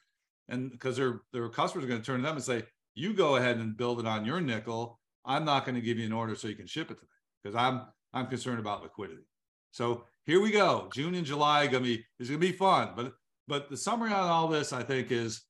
and 0.47 0.71
because 0.71 0.95
their 0.95 1.23
their 1.33 1.49
customers 1.49 1.83
are 1.83 1.89
going 1.89 1.99
to 1.99 2.05
turn 2.05 2.21
to 2.21 2.25
them 2.25 2.37
and 2.37 2.43
say, 2.43 2.63
"You 2.93 3.13
go 3.13 3.35
ahead 3.35 3.57
and 3.57 3.75
build 3.75 3.99
it 3.99 4.07
on 4.07 4.23
your 4.23 4.39
nickel. 4.39 4.97
I'm 5.25 5.43
not 5.43 5.65
going 5.65 5.75
to 5.75 5.81
give 5.81 5.99
you 5.99 6.05
an 6.05 6.13
order 6.13 6.35
so 6.35 6.47
you 6.47 6.55
can 6.55 6.67
ship 6.67 6.89
it 6.89 6.95
to 6.99 7.03
me 7.03 7.09
because 7.43 7.53
I'm 7.53 7.81
I'm 8.13 8.27
concerned 8.27 8.59
about 8.59 8.81
liquidity." 8.81 9.27
So 9.71 10.05
here 10.25 10.39
we 10.39 10.51
go. 10.51 10.89
June 10.93 11.15
and 11.15 11.25
July 11.25 11.67
gonna 11.67 11.83
be 11.83 12.05
is 12.17 12.29
gonna 12.29 12.39
be 12.39 12.53
fun. 12.53 12.93
But 12.95 13.11
but 13.49 13.69
the 13.69 13.75
summary 13.75 14.13
on 14.13 14.29
all 14.29 14.47
this, 14.47 14.71
I 14.71 14.83
think, 14.83 15.11
is 15.11 15.41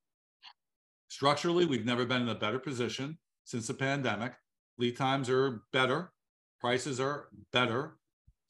structurally 1.10 1.68
we've 1.68 1.86
never 1.86 2.08
been 2.08 2.24
in 2.24 2.30
a 2.30 2.34
better 2.34 2.58
position 2.58 3.20
since 3.44 3.68
the 3.68 3.76
pandemic. 3.76 4.34
Lead 4.80 4.98
times 4.98 5.30
are 5.30 5.62
better, 5.72 6.12
prices 6.60 7.00
are 7.00 7.28
better, 7.54 8.00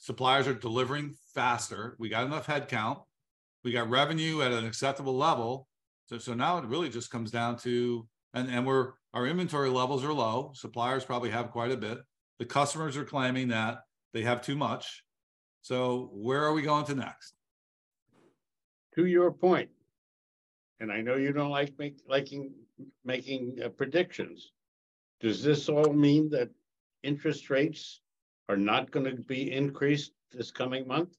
suppliers 0.06 0.48
are 0.48 0.54
delivering 0.54 1.16
faster. 1.34 1.96
We 1.98 2.10
got 2.10 2.28
enough 2.28 2.46
headcount, 2.46 3.02
we 3.64 3.72
got 3.72 3.90
revenue 3.90 4.44
at 4.44 4.52
an 4.52 4.66
acceptable 4.66 5.18
level. 5.18 5.68
So 6.06 6.20
so 6.20 6.36
now 6.36 6.60
it 6.60 6.66
really 6.66 6.90
just 6.90 7.10
comes 7.10 7.32
down 7.32 7.58
to 7.60 8.08
and 8.34 8.48
and 8.50 8.68
we're 8.68 8.92
our 9.14 9.26
inventory 9.26 9.70
levels 9.70 10.04
are 10.04 10.14
low. 10.14 10.52
Suppliers 10.54 11.04
probably 11.04 11.32
have 11.32 11.50
quite 11.50 11.72
a 11.72 11.78
bit. 11.78 11.98
The 12.38 12.46
customers 12.46 12.96
are 12.98 13.06
claiming 13.06 13.48
that 13.48 13.80
they 14.14 14.22
have 14.22 14.42
too 14.42 14.56
much 14.56 15.04
so 15.66 16.12
where 16.14 16.44
are 16.44 16.54
we 16.54 16.62
going 16.62 16.86
to 16.86 16.94
next? 16.94 17.34
To 18.94 19.08
your 19.08 19.32
point, 19.32 19.68
and 20.80 20.92
I 20.92 21.02
know 21.02 21.16
you 21.16 21.34
don't 21.34 21.50
like 21.50 21.74
make, 21.80 21.98
liking 22.08 22.52
making 23.04 23.58
uh, 23.66 23.70
predictions. 23.70 24.52
Does 25.22 25.42
this 25.42 25.68
all 25.68 25.92
mean 25.92 26.30
that 26.30 26.52
interest 27.02 27.50
rates 27.50 28.02
are 28.50 28.58
not 28.58 28.92
going 28.92 29.06
to 29.06 29.22
be 29.22 29.52
increased 29.52 30.12
this 30.32 30.52
coming 30.52 30.88
month? 30.88 31.16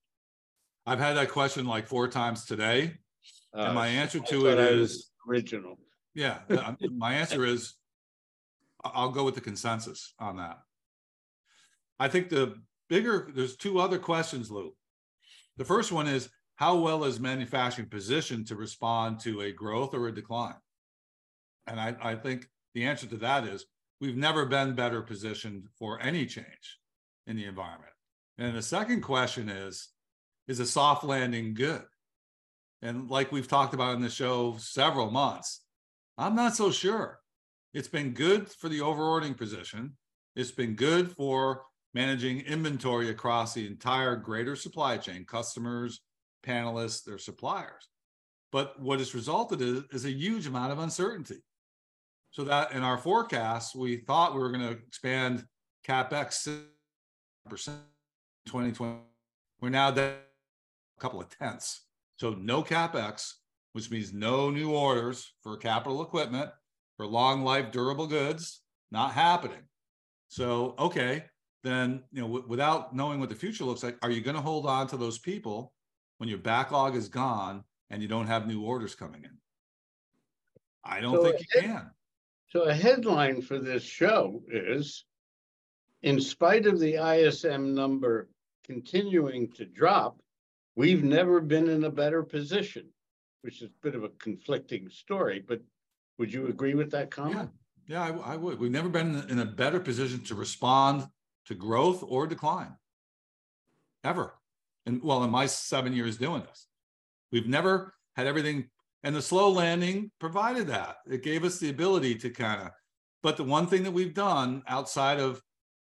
I've 0.86 0.98
had 0.98 1.14
that 1.14 1.30
question 1.30 1.66
like 1.66 1.86
four 1.86 2.08
times 2.08 2.44
today. 2.44 2.94
Uh, 3.56 3.62
and 3.62 3.74
my 3.74 3.88
answer 3.88 4.20
to 4.20 4.46
it 4.46 4.58
is 4.58 5.10
original. 5.28 5.78
Yeah, 6.14 6.38
uh, 6.48 6.74
my 6.96 7.14
answer 7.14 7.44
is 7.44 7.74
I'll 8.84 9.10
go 9.10 9.24
with 9.24 9.34
the 9.34 9.40
consensus 9.40 10.14
on 10.18 10.36
that. 10.36 10.58
I 11.98 12.08
think 12.08 12.28
the 12.28 12.54
bigger, 12.88 13.30
there's 13.34 13.56
two 13.56 13.80
other 13.80 13.98
questions, 13.98 14.50
Lou. 14.50 14.74
The 15.56 15.64
first 15.64 15.90
one 15.90 16.06
is 16.06 16.28
how 16.56 16.76
well 16.76 17.04
is 17.04 17.18
manufacturing 17.18 17.88
positioned 17.88 18.46
to 18.48 18.56
respond 18.56 19.20
to 19.20 19.40
a 19.40 19.52
growth 19.52 19.94
or 19.94 20.08
a 20.08 20.14
decline? 20.14 20.54
And 21.66 21.80
I, 21.80 21.96
I 22.00 22.14
think 22.14 22.46
the 22.74 22.84
answer 22.84 23.06
to 23.08 23.16
that 23.18 23.44
is 23.44 23.66
we've 24.00 24.16
never 24.16 24.46
been 24.46 24.74
better 24.74 25.02
positioned 25.02 25.64
for 25.78 26.00
any 26.00 26.26
change 26.26 26.78
in 27.26 27.36
the 27.36 27.44
environment. 27.44 27.92
And 28.38 28.56
the 28.56 28.62
second 28.62 29.02
question 29.02 29.48
is 29.48 29.88
is 30.48 30.60
a 30.60 30.66
soft 30.66 31.02
landing 31.02 31.54
good? 31.54 31.82
And 32.82 33.10
like 33.10 33.32
we've 33.32 33.48
talked 33.48 33.74
about 33.74 33.96
in 33.96 34.02
the 34.02 34.08
show 34.08 34.56
several 34.58 35.10
months, 35.10 35.62
I'm 36.18 36.36
not 36.36 36.54
so 36.54 36.70
sure. 36.70 37.18
It's 37.74 37.88
been 37.88 38.12
good 38.12 38.48
for 38.48 38.68
the 38.68 38.78
overordering 38.80 39.36
position. 39.36 39.96
It's 40.36 40.50
been 40.50 40.74
good 40.74 41.10
for 41.12 41.62
managing 41.94 42.40
inventory 42.40 43.08
across 43.08 43.54
the 43.54 43.66
entire 43.66 44.16
greater 44.16 44.54
supply 44.54 44.98
chain, 44.98 45.24
customers, 45.24 46.02
panelists, 46.46 47.04
their 47.04 47.18
suppliers. 47.18 47.88
But 48.52 48.80
what 48.80 48.98
has 48.98 49.14
resulted 49.14 49.60
is, 49.60 49.82
is 49.90 50.04
a 50.04 50.10
huge 50.10 50.46
amount 50.46 50.72
of 50.72 50.78
uncertainty. 50.78 51.42
So 52.30 52.44
that 52.44 52.72
in 52.72 52.82
our 52.82 52.98
forecasts, 52.98 53.74
we 53.74 53.96
thought 53.96 54.34
we 54.34 54.40
were 54.40 54.52
going 54.52 54.68
to 54.68 54.82
expand 54.86 55.44
capex 55.88 56.32
percent 57.48 57.78
2020. 58.46 58.98
We're 59.60 59.70
now 59.70 59.90
down 59.90 60.14
a 60.96 61.00
couple 61.00 61.20
of 61.20 61.28
tenths. 61.28 61.82
So 62.16 62.30
no 62.30 62.62
capex, 62.62 63.32
which 63.72 63.90
means 63.90 64.12
no 64.12 64.50
new 64.50 64.72
orders 64.72 65.32
for 65.42 65.56
capital 65.56 66.02
equipment 66.02 66.50
for 66.96 67.06
long 67.06 67.42
life 67.42 67.70
durable 67.70 68.06
goods, 68.06 68.60
not 68.90 69.12
happening. 69.12 69.62
So 70.28 70.74
okay, 70.78 71.24
then 71.66 72.04
you 72.12 72.20
know 72.20 72.28
w- 72.28 72.44
without 72.46 72.94
knowing 72.94 73.18
what 73.18 73.28
the 73.28 73.34
future 73.34 73.64
looks 73.64 73.82
like 73.82 73.98
are 74.00 74.10
you 74.10 74.20
going 74.20 74.36
to 74.36 74.40
hold 74.40 74.66
on 74.66 74.86
to 74.86 74.96
those 74.96 75.18
people 75.18 75.72
when 76.18 76.28
your 76.28 76.38
backlog 76.38 76.94
is 76.94 77.08
gone 77.08 77.64
and 77.90 78.00
you 78.00 78.08
don't 78.08 78.28
have 78.28 78.46
new 78.46 78.62
orders 78.62 78.94
coming 78.94 79.24
in 79.24 79.36
i 80.84 81.00
don't 81.00 81.16
so 81.16 81.24
think 81.24 81.40
you 81.40 81.60
can 81.60 81.90
so 82.48 82.62
a 82.62 82.72
headline 82.72 83.42
for 83.42 83.58
this 83.58 83.82
show 83.82 84.40
is 84.48 85.05
in 86.02 86.20
spite 86.20 86.66
of 86.66 86.78
the 86.78 86.96
ISM 86.96 87.74
number 87.74 88.28
continuing 88.64 89.50
to 89.52 89.64
drop 89.64 90.18
we've 90.74 91.04
never 91.04 91.40
been 91.40 91.68
in 91.68 91.84
a 91.84 91.90
better 91.90 92.22
position 92.22 92.86
which 93.42 93.62
is 93.62 93.68
a 93.70 93.82
bit 93.82 93.94
of 93.94 94.04
a 94.04 94.08
conflicting 94.18 94.88
story 94.88 95.42
but 95.46 95.60
would 96.18 96.32
you 96.32 96.48
agree 96.48 96.74
with 96.74 96.90
that 96.90 97.10
comment 97.10 97.50
yeah, 97.86 98.06
yeah 98.08 98.20
I, 98.20 98.32
I 98.32 98.36
would 98.36 98.58
we've 98.58 98.70
never 98.70 98.88
been 98.88 99.24
in 99.28 99.38
a 99.38 99.44
better 99.44 99.80
position 99.80 100.22
to 100.24 100.34
respond 100.34 101.06
to 101.46 101.54
growth 101.54 102.02
or 102.06 102.26
decline 102.26 102.76
ever. 104.06 104.34
And 104.86 105.02
well, 105.02 105.24
in 105.24 105.30
my 105.30 105.46
seven 105.46 105.92
years 105.92 106.16
doing 106.16 106.42
this, 106.42 106.66
we've 107.32 107.48
never 107.48 107.94
had 108.14 108.26
everything. 108.26 108.68
And 109.02 109.14
the 109.14 109.22
slow 109.22 109.50
landing 109.50 110.10
provided 110.18 110.68
that. 110.68 110.96
It 111.10 111.22
gave 111.22 111.44
us 111.44 111.58
the 111.58 111.70
ability 111.70 112.16
to 112.16 112.30
kind 112.30 112.62
of, 112.62 112.70
but 113.22 113.36
the 113.36 113.44
one 113.44 113.66
thing 113.66 113.82
that 113.82 113.92
we've 113.92 114.14
done 114.14 114.62
outside 114.66 115.18
of, 115.20 115.42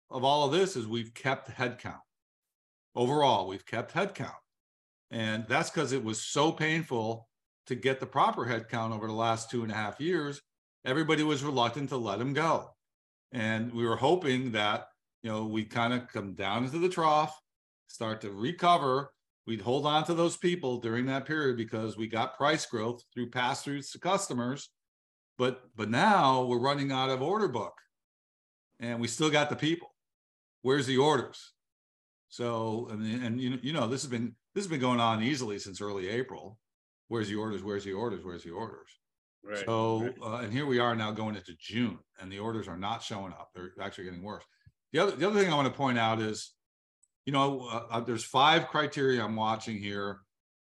of 0.10 0.24
all 0.24 0.46
of 0.46 0.52
this 0.52 0.76
is 0.76 0.88
we've 0.88 1.14
kept 1.14 1.50
headcount. 1.50 2.00
Overall, 2.96 3.48
we've 3.48 3.66
kept 3.66 3.94
headcount. 3.94 4.32
And 5.12 5.46
that's 5.48 5.70
because 5.70 5.92
it 5.92 6.04
was 6.04 6.22
so 6.22 6.52
painful 6.52 7.28
to 7.68 7.76
get 7.76 8.00
the 8.00 8.06
proper 8.06 8.46
headcount 8.46 8.94
over 8.94 9.08
the 9.08 9.14
last 9.14 9.50
two 9.50 9.64
and 9.64 9.72
a 9.72 9.76
half 9.76 10.00
years. 10.00 10.42
Everybody 10.86 11.24
was 11.24 11.44
reluctant 11.44 11.90
to 11.90 11.98
let 11.98 12.20
them 12.20 12.34
go. 12.34 12.70
And 13.32 13.74
we 13.74 13.86
were 13.86 13.96
hoping 13.96 14.52
that 14.52 14.88
you 15.26 15.32
know, 15.32 15.44
we 15.44 15.66
kind 15.66 15.92
of 15.92 16.08
come 16.08 16.34
down 16.34 16.66
into 16.66 16.78
the 16.78 16.88
trough, 16.88 17.36
start 17.88 18.22
to 18.22 18.30
recover. 18.30 19.12
We'd 19.48 19.60
hold 19.62 19.88
on 19.88 20.04
to 20.06 20.14
those 20.14 20.38
people 20.38 20.78
during 20.78 21.08
that 21.08 21.26
period 21.26 21.58
because 21.58 21.98
we 21.98 22.06
got 22.06 22.38
price 22.38 22.68
growth 22.68 23.02
through 23.12 23.32
pass 23.32 23.66
throughs 23.66 23.92
to 23.94 24.00
customers. 24.00 24.70
But 25.40 25.64
but 25.76 25.90
now 25.90 26.44
we're 26.44 26.60
running 26.60 26.92
out 26.92 27.10
of 27.10 27.24
order 27.24 27.48
book 27.48 27.74
and 28.80 29.00
we 29.00 29.08
still 29.08 29.32
got 29.32 29.50
the 29.50 29.56
people. 29.56 29.95
Where's 30.66 30.88
the 30.88 30.98
orders? 30.98 31.52
So 32.28 32.88
and, 32.90 33.24
and 33.24 33.40
you 33.40 33.52
know, 33.52 33.58
you 33.62 33.72
know, 33.72 33.86
this 33.86 34.02
has 34.02 34.10
been 34.10 34.36
this 34.56 34.64
has 34.64 34.68
been 34.68 34.80
going 34.80 35.00
on 35.00 35.22
easily 35.22 35.60
since 35.60 35.80
early 35.80 36.10
April. 36.10 36.58
Where's 37.08 37.28
the 37.28 37.36
orders? 37.36 37.62
Where's 37.62 37.84
the 37.84 37.94
orders? 37.94 38.22
Where's 38.24 38.44
the 38.44 38.50
orders? 38.50 38.90
Right, 39.44 39.64
so 39.64 40.02
right. 40.02 40.16
Uh, 40.24 40.36
and 40.38 40.52
here 40.52 40.66
we 40.66 40.80
are 40.80 40.96
now 40.96 41.12
going 41.12 41.36
into 41.36 41.54
June, 41.60 42.00
and 42.20 42.32
the 42.32 42.40
orders 42.40 42.68
are 42.68 42.80
not 42.80 43.04
showing 43.04 43.32
up. 43.34 43.52
They're 43.54 43.74
actually 43.80 44.06
getting 44.06 44.24
worse. 44.24 44.44
The 44.92 44.98
other, 44.98 45.12
the 45.12 45.28
other 45.28 45.40
thing 45.40 45.54
I 45.54 45.56
want 45.56 45.68
to 45.68 45.78
point 45.78 46.00
out 46.00 46.20
is, 46.20 46.54
you 47.28 47.32
know, 47.32 47.68
uh, 47.72 47.84
uh, 47.92 48.00
there's 48.00 48.24
five 48.24 48.66
criteria 48.68 49.24
I'm 49.24 49.36
watching 49.36 49.78
here 49.78 50.22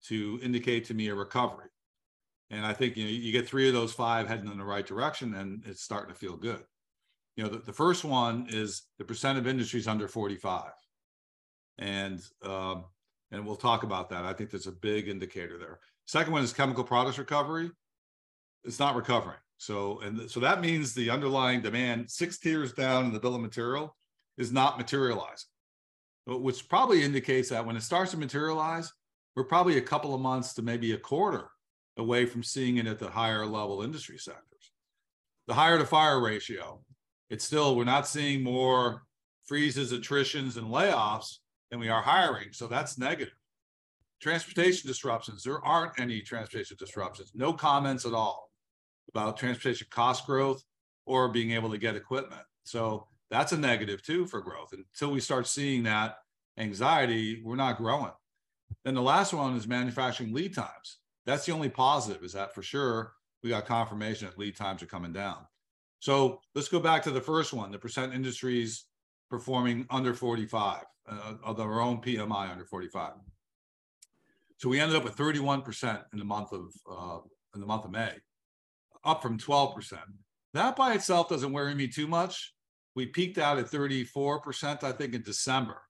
to 0.09 0.39
indicate 0.43 0.85
to 0.85 0.93
me 0.93 1.07
a 1.07 1.15
recovery. 1.15 1.69
And 2.51 2.63
I 2.63 2.73
think 2.73 2.97
you 2.97 3.03
know 3.03 3.09
you 3.09 3.31
get 3.31 3.49
three 3.49 3.67
of 3.67 3.73
those 3.73 3.93
five 3.93 4.27
heading 4.27 4.51
in 4.51 4.59
the 4.59 4.63
right 4.63 4.85
direction, 4.85 5.33
and 5.33 5.63
it's 5.65 5.81
starting 5.81 6.13
to 6.13 6.19
feel 6.19 6.37
good. 6.37 6.61
You 7.37 7.43
know, 7.43 7.49
the, 7.49 7.59
the 7.59 7.73
first 7.73 8.03
one 8.03 8.47
is 8.49 8.81
the 8.97 9.05
percent 9.05 9.37
of 9.37 9.47
industries 9.47 9.87
under 9.87 10.07
45, 10.07 10.71
and 11.77 12.19
um, 12.43 12.85
and 13.31 13.45
we'll 13.45 13.55
talk 13.55 13.83
about 13.83 14.09
that. 14.09 14.25
I 14.25 14.33
think 14.33 14.49
there's 14.49 14.67
a 14.67 14.71
big 14.71 15.07
indicator 15.07 15.57
there. 15.57 15.79
Second 16.07 16.33
one 16.33 16.43
is 16.43 16.51
chemical 16.51 16.83
products 16.83 17.19
recovery. 17.19 17.69
It's 18.63 18.79
not 18.79 18.95
recovering. 18.95 19.37
So 19.57 19.99
and 20.01 20.29
so 20.29 20.39
that 20.39 20.61
means 20.61 20.93
the 20.93 21.11
underlying 21.11 21.61
demand 21.61 22.09
six 22.09 22.39
tiers 22.39 22.73
down 22.73 23.05
in 23.05 23.13
the 23.13 23.19
bill 23.19 23.35
of 23.35 23.41
material 23.41 23.95
is 24.37 24.51
not 24.51 24.77
materializing, 24.77 25.49
which 26.25 26.67
probably 26.67 27.03
indicates 27.03 27.49
that 27.49 27.65
when 27.65 27.75
it 27.75 27.83
starts 27.83 28.11
to 28.11 28.17
materialize, 28.17 28.91
we're 29.35 29.43
probably 29.43 29.77
a 29.77 29.81
couple 29.81 30.15
of 30.15 30.21
months 30.21 30.55
to 30.55 30.63
maybe 30.63 30.93
a 30.93 30.97
quarter 30.97 31.49
away 31.97 32.25
from 32.25 32.43
seeing 32.43 32.77
it 32.77 32.87
at 32.87 32.97
the 32.97 33.09
higher 33.09 33.45
level 33.45 33.83
industry 33.83 34.17
sectors. 34.17 34.71
The 35.47 35.53
higher 35.53 35.77
to 35.77 35.85
fire 35.85 36.19
ratio, 36.19 36.81
it's 37.29 37.45
still, 37.45 37.75
we're 37.75 37.83
not 37.83 38.07
seeing 38.07 38.43
more 38.43 39.03
freezes, 39.45 39.91
attritions, 39.91 40.57
and 40.57 40.67
layoffs 40.67 41.37
than 41.69 41.79
we 41.79 41.89
are 41.89 42.01
hiring. 42.01 42.49
So 42.51 42.67
that's 42.67 42.97
negative. 42.97 43.33
transportation 44.21 44.87
disruptions, 44.87 45.43
there 45.43 45.63
aren't 45.63 45.99
any 45.99 46.21
transportation 46.21 46.77
disruptions, 46.79 47.31
no 47.35 47.53
comments 47.53 48.05
at 48.05 48.13
all 48.13 48.49
about 49.09 49.37
transportation 49.37 49.87
cost 49.89 50.25
growth 50.25 50.63
or 51.05 51.29
being 51.29 51.51
able 51.51 51.69
to 51.69 51.77
get 51.77 51.95
equipment. 51.95 52.41
So 52.63 53.07
that's 53.29 53.51
a 53.51 53.57
negative 53.57 54.01
too 54.01 54.25
for 54.25 54.41
growth. 54.41 54.73
And 54.73 54.83
Until 54.93 55.11
we 55.13 55.19
start 55.19 55.47
seeing 55.47 55.83
that 55.83 56.17
anxiety, 56.57 57.41
we're 57.43 57.55
not 57.55 57.77
growing. 57.77 58.11
Then 58.83 58.95
the 58.95 59.01
last 59.01 59.33
one 59.33 59.55
is 59.55 59.67
manufacturing 59.67 60.33
lead 60.33 60.53
times. 60.53 60.97
That's 61.25 61.45
the 61.45 61.53
only 61.53 61.69
positive 61.69 62.23
is 62.23 62.33
that 62.33 62.53
for 62.53 62.61
sure 62.61 63.13
we 63.43 63.49
got 63.49 63.65
confirmation 63.65 64.27
that 64.27 64.39
lead 64.39 64.55
times 64.55 64.81
are 64.81 64.87
coming 64.87 65.13
down. 65.13 65.45
So 65.99 66.41
let's 66.55 66.67
go 66.67 66.79
back 66.79 67.03
to 67.03 67.11
the 67.11 67.21
first 67.21 67.53
one, 67.53 67.71
the 67.71 67.79
percent 67.79 68.13
industries 68.13 68.85
performing 69.29 69.85
under 69.89 70.13
45 70.13 70.83
uh, 71.09 71.33
of 71.43 71.57
their 71.57 71.81
own 71.81 72.01
PMI 72.01 72.51
under 72.51 72.65
45. 72.65 73.13
So 74.57 74.69
we 74.69 74.79
ended 74.79 74.97
up 74.97 75.03
with 75.03 75.15
31% 75.15 76.03
in 76.13 76.19
the 76.19 76.25
month 76.25 76.51
of 76.51 76.71
uh, 76.89 77.19
in 77.53 77.61
the 77.61 77.67
month 77.67 77.85
of 77.85 77.91
May, 77.91 78.13
up 79.03 79.21
from 79.21 79.39
12%. 79.39 79.99
That 80.53 80.75
by 80.75 80.93
itself 80.93 81.29
doesn't 81.29 81.53
worry 81.53 81.73
me 81.73 81.87
too 81.87 82.07
much. 82.07 82.53
We 82.95 83.05
peaked 83.05 83.37
out 83.37 83.59
at 83.59 83.67
34%, 83.67 84.83
I 84.83 84.91
think, 84.91 85.13
in 85.13 85.21
December. 85.21 85.81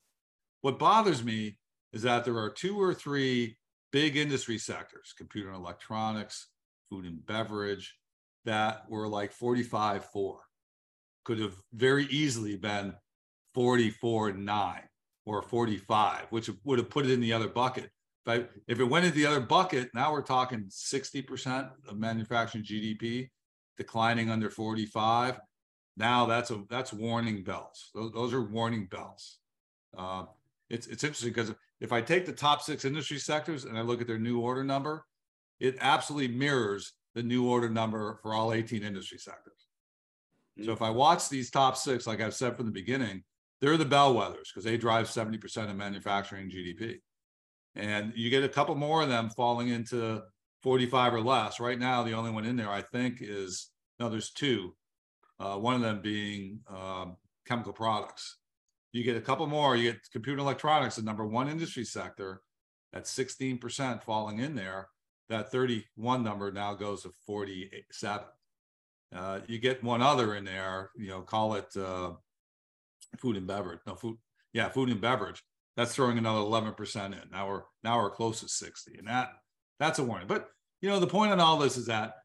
What 0.61 0.79
bothers 0.79 1.23
me 1.23 1.57
is 1.93 2.01
that 2.03 2.25
there 2.25 2.37
are 2.37 2.49
two 2.49 2.79
or 2.81 2.93
three 2.93 3.57
big 3.91 4.17
industry 4.17 4.57
sectors, 4.57 5.13
computer 5.17 5.49
and 5.49 5.57
electronics, 5.57 6.47
food 6.89 7.05
and 7.05 7.25
beverage, 7.25 7.95
that 8.47 8.89
were 8.89 9.07
like 9.07 9.31
45 9.31 10.05
4. 10.05 10.39
Could 11.25 11.39
have 11.39 11.55
very 11.73 12.05
easily 12.05 12.55
been 12.55 12.95
44 13.53 14.31
9 14.33 14.81
or 15.25 15.41
45, 15.41 16.27
which 16.29 16.49
would 16.63 16.79
have 16.79 16.89
put 16.89 17.05
it 17.05 17.11
in 17.11 17.19
the 17.19 17.33
other 17.33 17.49
bucket. 17.49 17.91
But 18.25 18.49
if 18.67 18.79
it 18.79 18.85
went 18.85 19.05
into 19.05 19.17
the 19.17 19.25
other 19.25 19.41
bucket, 19.41 19.89
now 19.93 20.11
we're 20.11 20.21
talking 20.21 20.65
60% 20.69 21.69
of 21.87 21.97
manufacturing 21.97 22.63
GDP 22.63 23.29
declining 23.77 24.29
under 24.29 24.49
45. 24.49 25.39
Now 25.97 26.25
that's 26.25 26.49
a 26.51 26.63
that's 26.69 26.93
warning 26.93 27.43
bells. 27.43 27.89
Those, 27.93 28.11
those 28.13 28.33
are 28.33 28.41
warning 28.41 28.85
bells. 28.85 29.39
Uh, 29.97 30.23
it's 30.69 30.87
it's 30.87 31.03
interesting 31.03 31.29
because 31.29 31.53
if 31.81 31.91
I 31.91 32.01
take 32.01 32.25
the 32.25 32.31
top 32.31 32.61
six 32.61 32.85
industry 32.85 33.17
sectors 33.17 33.65
and 33.65 33.77
I 33.77 33.81
look 33.81 33.99
at 34.01 34.07
their 34.07 34.19
new 34.19 34.39
order 34.39 34.63
number, 34.63 35.05
it 35.59 35.77
absolutely 35.81 36.35
mirrors 36.35 36.93
the 37.17 37.24
new 37.24 37.47
order 37.47 37.67
number 37.67 38.19
for 38.21 38.36
all 38.36 38.53
18 38.53 38.83
industry 38.83 39.17
sectors. 39.17 39.65
Mm-hmm. 40.57 40.67
So 40.67 40.71
if 40.71 40.83
I 40.83 40.91
watch 40.91 41.29
these 41.29 41.50
top 41.50 41.75
six, 41.75 42.05
like 42.05 42.21
I've 42.21 42.36
said 42.36 42.55
from 42.55 42.67
the 42.67 42.71
beginning, 42.71 43.24
they're 43.59 43.75
the 43.75 43.86
bellwethers 43.86 44.50
because 44.53 44.63
they 44.63 44.77
drive 44.77 45.07
70% 45.07 45.69
of 45.69 45.75
manufacturing 45.75 46.51
GDP 46.51 47.00
and 47.75 48.13
you 48.15 48.29
get 48.29 48.43
a 48.43 48.50
couple 48.50 48.75
more 48.75 49.01
of 49.01 49.09
them 49.09 49.29
falling 49.29 49.69
into 49.69 50.21
45 50.62 51.15
or 51.15 51.21
less. 51.21 51.59
Right 51.59 51.79
now, 51.79 52.03
the 52.03 52.13
only 52.13 52.31
one 52.31 52.45
in 52.45 52.55
there, 52.55 52.69
I 52.69 52.81
think, 52.81 53.17
is 53.19 53.69
no, 54.00 54.09
there's 54.09 54.31
two. 54.31 54.75
Uh, 55.39 55.55
one 55.55 55.75
of 55.75 55.81
them 55.81 56.01
being 56.01 56.59
um, 56.67 57.17
chemical 57.47 57.74
products. 57.74 58.38
You 58.91 59.03
get 59.03 59.17
a 59.17 59.21
couple 59.21 59.47
more. 59.47 59.75
You 59.75 59.91
get 59.91 60.01
computer 60.12 60.39
electronics, 60.39 60.95
the 60.95 61.03
number 61.03 61.25
one 61.25 61.50
industry 61.50 61.83
sector, 61.83 62.41
at 62.93 63.05
16% 63.05 64.03
falling 64.03 64.39
in 64.39 64.55
there. 64.55 64.89
That 65.29 65.51
31 65.51 66.24
number 66.24 66.51
now 66.51 66.74
goes 66.74 67.03
to 67.03 67.13
47. 67.25 68.25
Uh, 69.15 69.39
you 69.47 69.60
get 69.60 69.84
one 69.84 70.01
other 70.01 70.36
in 70.36 70.45
there, 70.45 70.91
you 70.97 71.10
know, 71.10 71.21
call 71.21 71.56
it 71.56 71.75
uh, 71.75 72.12
food 73.17 73.38
and 73.38 73.47
beverage. 73.47 73.80
No, 73.86 73.95
food, 73.95 74.17
yeah, 74.54 74.69
food 74.69 74.89
and 74.89 75.01
beverage 75.01 75.43
that's 75.78 75.93
throwing 75.93 76.17
another 76.17 76.39
11% 76.39 77.06
in. 77.06 77.30
Now 77.32 77.47
we're 77.47 77.62
now 77.84 78.01
we're 78.01 78.10
close 78.10 78.41
to 78.41 78.49
60. 78.49 78.97
And 78.97 79.08
that 79.08 79.30
that's 79.80 79.99
a 79.99 80.04
warning. 80.04 80.28
But 80.28 80.49
you 80.82 80.89
know, 80.89 80.99
the 80.99 81.08
point 81.08 81.32
on 81.32 81.39
all 81.39 81.58
this 81.58 81.78
is 81.78 81.86
that 81.86 82.15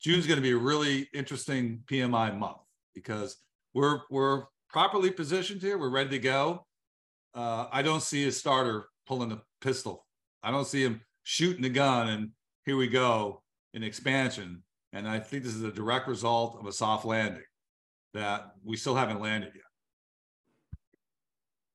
June's 0.00 0.26
going 0.26 0.38
to 0.38 0.42
be 0.42 0.52
a 0.52 0.56
really 0.56 1.08
interesting 1.14 1.84
PMI 1.86 2.36
month 2.36 2.56
because 2.94 3.36
we're 3.74 4.00
we're 4.10 4.44
properly 4.70 5.10
positioned 5.10 5.60
here. 5.60 5.78
We're 5.78 5.90
ready 5.90 6.10
to 6.10 6.18
go. 6.18 6.66
Uh, 7.34 7.66
I 7.70 7.82
don't 7.82 8.02
see 8.02 8.26
a 8.26 8.32
starter 8.32 8.86
pulling 9.06 9.30
a 9.30 9.42
pistol. 9.60 10.06
I 10.42 10.50
don't 10.50 10.66
see 10.66 10.82
him 10.82 11.02
shooting 11.22 11.62
the 11.62 11.68
gun 11.68 12.08
and 12.08 12.30
here 12.64 12.76
we 12.76 12.88
go 12.88 13.42
in 13.74 13.82
expansion. 13.82 14.62
And 14.92 15.08
I 15.08 15.18
think 15.18 15.42
this 15.42 15.54
is 15.54 15.62
a 15.62 15.72
direct 15.72 16.06
result 16.08 16.58
of 16.60 16.66
a 16.66 16.72
soft 16.72 17.04
landing 17.04 17.42
that 18.14 18.52
we 18.62 18.76
still 18.76 18.94
haven't 18.94 19.20
landed 19.20 19.52
yet 19.54 19.62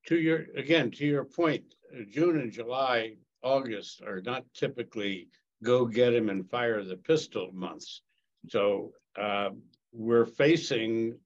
to 0.08 0.18
your, 0.18 0.46
again, 0.56 0.90
to 0.90 1.06
your 1.06 1.26
point, 1.26 1.64
June 2.10 2.40
and 2.40 2.52
July, 2.52 3.16
August 3.44 4.02
are 4.02 4.22
not 4.22 4.44
typically 4.54 5.28
go 5.64 5.86
get 5.86 6.14
him 6.14 6.30
and 6.30 6.50
fire 6.50 6.84
the 6.84 6.98
pistol 6.98 7.50
months. 7.54 8.02
So 8.50 8.94
uh, 9.20 9.50
we're 9.92 10.26
facing 10.26 11.20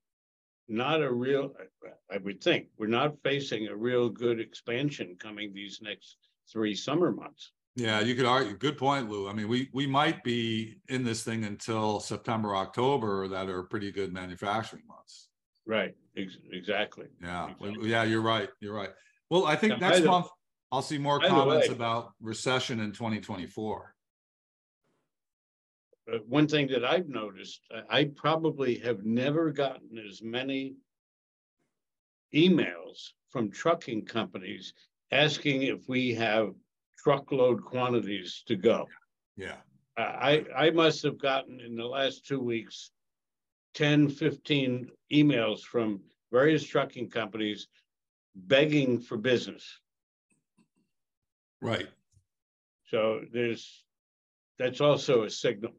not 0.67 1.01
a 1.01 1.11
real, 1.11 1.53
I 2.11 2.17
would 2.17 2.41
think, 2.43 2.67
we're 2.77 2.87
not 2.87 3.21
facing 3.23 3.67
a 3.67 3.75
real 3.75 4.09
good 4.09 4.39
expansion 4.39 5.15
coming 5.19 5.53
these 5.53 5.79
next 5.81 6.17
three 6.51 6.75
summer 6.75 7.11
months. 7.11 7.51
Yeah, 7.75 8.01
you 8.01 8.15
could 8.15 8.25
argue. 8.25 8.57
Good 8.57 8.77
point, 8.77 9.09
Lou. 9.09 9.29
I 9.29 9.33
mean, 9.33 9.47
we 9.47 9.69
we 9.73 9.87
might 9.87 10.23
be 10.23 10.77
in 10.89 11.03
this 11.03 11.23
thing 11.23 11.45
until 11.45 11.99
September, 11.99 12.55
October 12.55 13.27
that 13.29 13.47
are 13.49 13.63
pretty 13.63 13.91
good 13.91 14.11
manufacturing 14.11 14.83
months. 14.87 15.29
Right, 15.65 15.95
ex- 16.17 16.37
exactly. 16.51 17.05
Yeah, 17.21 17.49
Exactly. 17.51 17.89
yeah, 17.89 18.03
you're 18.03 18.21
right. 18.21 18.49
You're 18.59 18.73
right. 18.75 18.89
Well, 19.29 19.45
I 19.45 19.55
think 19.55 19.73
Now, 19.79 19.87
next 19.87 19.99
by 19.99 20.01
the- 20.01 20.09
month 20.11 20.27
I'll 20.73 20.81
see 20.81 20.97
more 20.97 21.19
comments 21.19 21.69
way- 21.69 21.73
about 21.75 22.13
recession 22.19 22.79
in 22.81 22.91
2024. 22.91 23.95
Uh, 26.11 26.17
one 26.27 26.47
thing 26.47 26.67
that 26.67 26.83
I've 26.83 27.07
noticed, 27.07 27.61
I 27.89 28.05
probably 28.15 28.79
have 28.79 29.05
never 29.05 29.51
gotten 29.51 29.97
as 29.97 30.21
many 30.21 30.75
emails 32.33 33.11
from 33.29 33.49
trucking 33.51 34.05
companies 34.05 34.73
asking 35.11 35.63
if 35.63 35.87
we 35.87 36.13
have 36.15 36.53
truckload 37.03 37.63
quantities 37.63 38.43
to 38.47 38.55
go. 38.55 38.87
Yeah, 39.37 39.57
I, 39.97 40.45
I 40.55 40.69
must 40.71 41.03
have 41.03 41.19
gotten 41.19 41.59
in 41.59 41.75
the 41.75 41.85
last 41.85 42.25
two 42.25 42.39
weeks 42.39 42.91
10, 43.75 44.09
15 44.09 44.89
emails 45.13 45.61
from 45.61 46.01
various 46.31 46.63
trucking 46.65 47.09
companies 47.09 47.67
begging 48.35 48.99
for 48.99 49.17
business. 49.17 49.79
right. 51.61 51.87
So 52.85 53.21
there's, 53.31 53.85
that's 54.59 54.81
also 54.81 55.23
a 55.23 55.29
signal. 55.29 55.71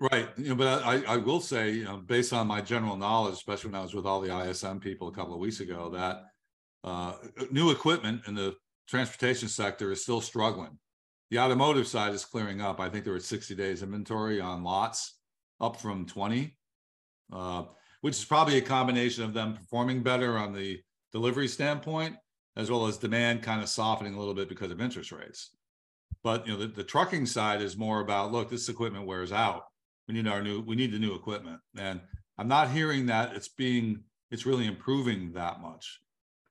Right. 0.00 0.28
You 0.36 0.50
know, 0.50 0.54
but 0.54 0.84
I, 0.84 1.02
I 1.14 1.16
will 1.16 1.40
say, 1.40 1.70
you 1.72 1.84
know, 1.84 1.96
based 1.96 2.32
on 2.32 2.46
my 2.46 2.60
general 2.60 2.96
knowledge, 2.96 3.34
especially 3.34 3.70
when 3.70 3.80
I 3.80 3.82
was 3.82 3.94
with 3.94 4.06
all 4.06 4.20
the 4.20 4.32
ISM 4.32 4.78
people 4.78 5.08
a 5.08 5.12
couple 5.12 5.34
of 5.34 5.40
weeks 5.40 5.58
ago, 5.58 5.90
that 5.90 6.26
uh, 6.84 7.14
new 7.50 7.72
equipment 7.72 8.22
in 8.28 8.36
the 8.36 8.54
transportation 8.88 9.48
sector 9.48 9.92
is 9.92 10.02
still 10.02 10.20
struggling. 10.20 10.78
The 11.30 11.38
automotive 11.38 11.86
side 11.86 12.14
is 12.14 12.24
clearing 12.24 12.60
up. 12.60 12.80
I 12.80 12.88
think 12.88 13.04
there 13.04 13.12
were 13.12 13.20
60 13.20 13.54
days 13.54 13.82
inventory 13.82 14.40
on 14.40 14.64
lots, 14.64 15.18
up 15.60 15.76
from 15.76 16.06
20, 16.06 16.56
uh, 17.32 17.64
which 18.00 18.16
is 18.16 18.24
probably 18.24 18.56
a 18.56 18.62
combination 18.62 19.24
of 19.24 19.34
them 19.34 19.54
performing 19.54 20.02
better 20.02 20.38
on 20.38 20.54
the 20.54 20.80
delivery 21.12 21.48
standpoint, 21.48 22.16
as 22.56 22.70
well 22.70 22.86
as 22.86 22.96
demand 22.96 23.42
kind 23.42 23.62
of 23.62 23.68
softening 23.68 24.14
a 24.14 24.18
little 24.18 24.34
bit 24.34 24.48
because 24.48 24.70
of 24.70 24.80
interest 24.80 25.12
rates. 25.12 25.50
But 26.24 26.46
you 26.46 26.54
know, 26.54 26.60
the, 26.60 26.68
the 26.68 26.84
trucking 26.84 27.26
side 27.26 27.60
is 27.60 27.76
more 27.76 28.00
about 28.00 28.32
look, 28.32 28.48
this 28.48 28.68
equipment 28.68 29.06
wears 29.06 29.32
out. 29.32 29.64
We 30.06 30.14
need 30.14 30.26
our 30.26 30.42
new, 30.42 30.62
we 30.62 30.76
need 30.76 30.92
the 30.92 30.98
new 30.98 31.14
equipment. 31.14 31.60
And 31.76 32.00
I'm 32.38 32.48
not 32.48 32.70
hearing 32.70 33.06
that 33.06 33.36
it's 33.36 33.48
being, 33.48 34.04
it's 34.30 34.46
really 34.46 34.66
improving 34.66 35.32
that 35.34 35.60
much 35.60 36.00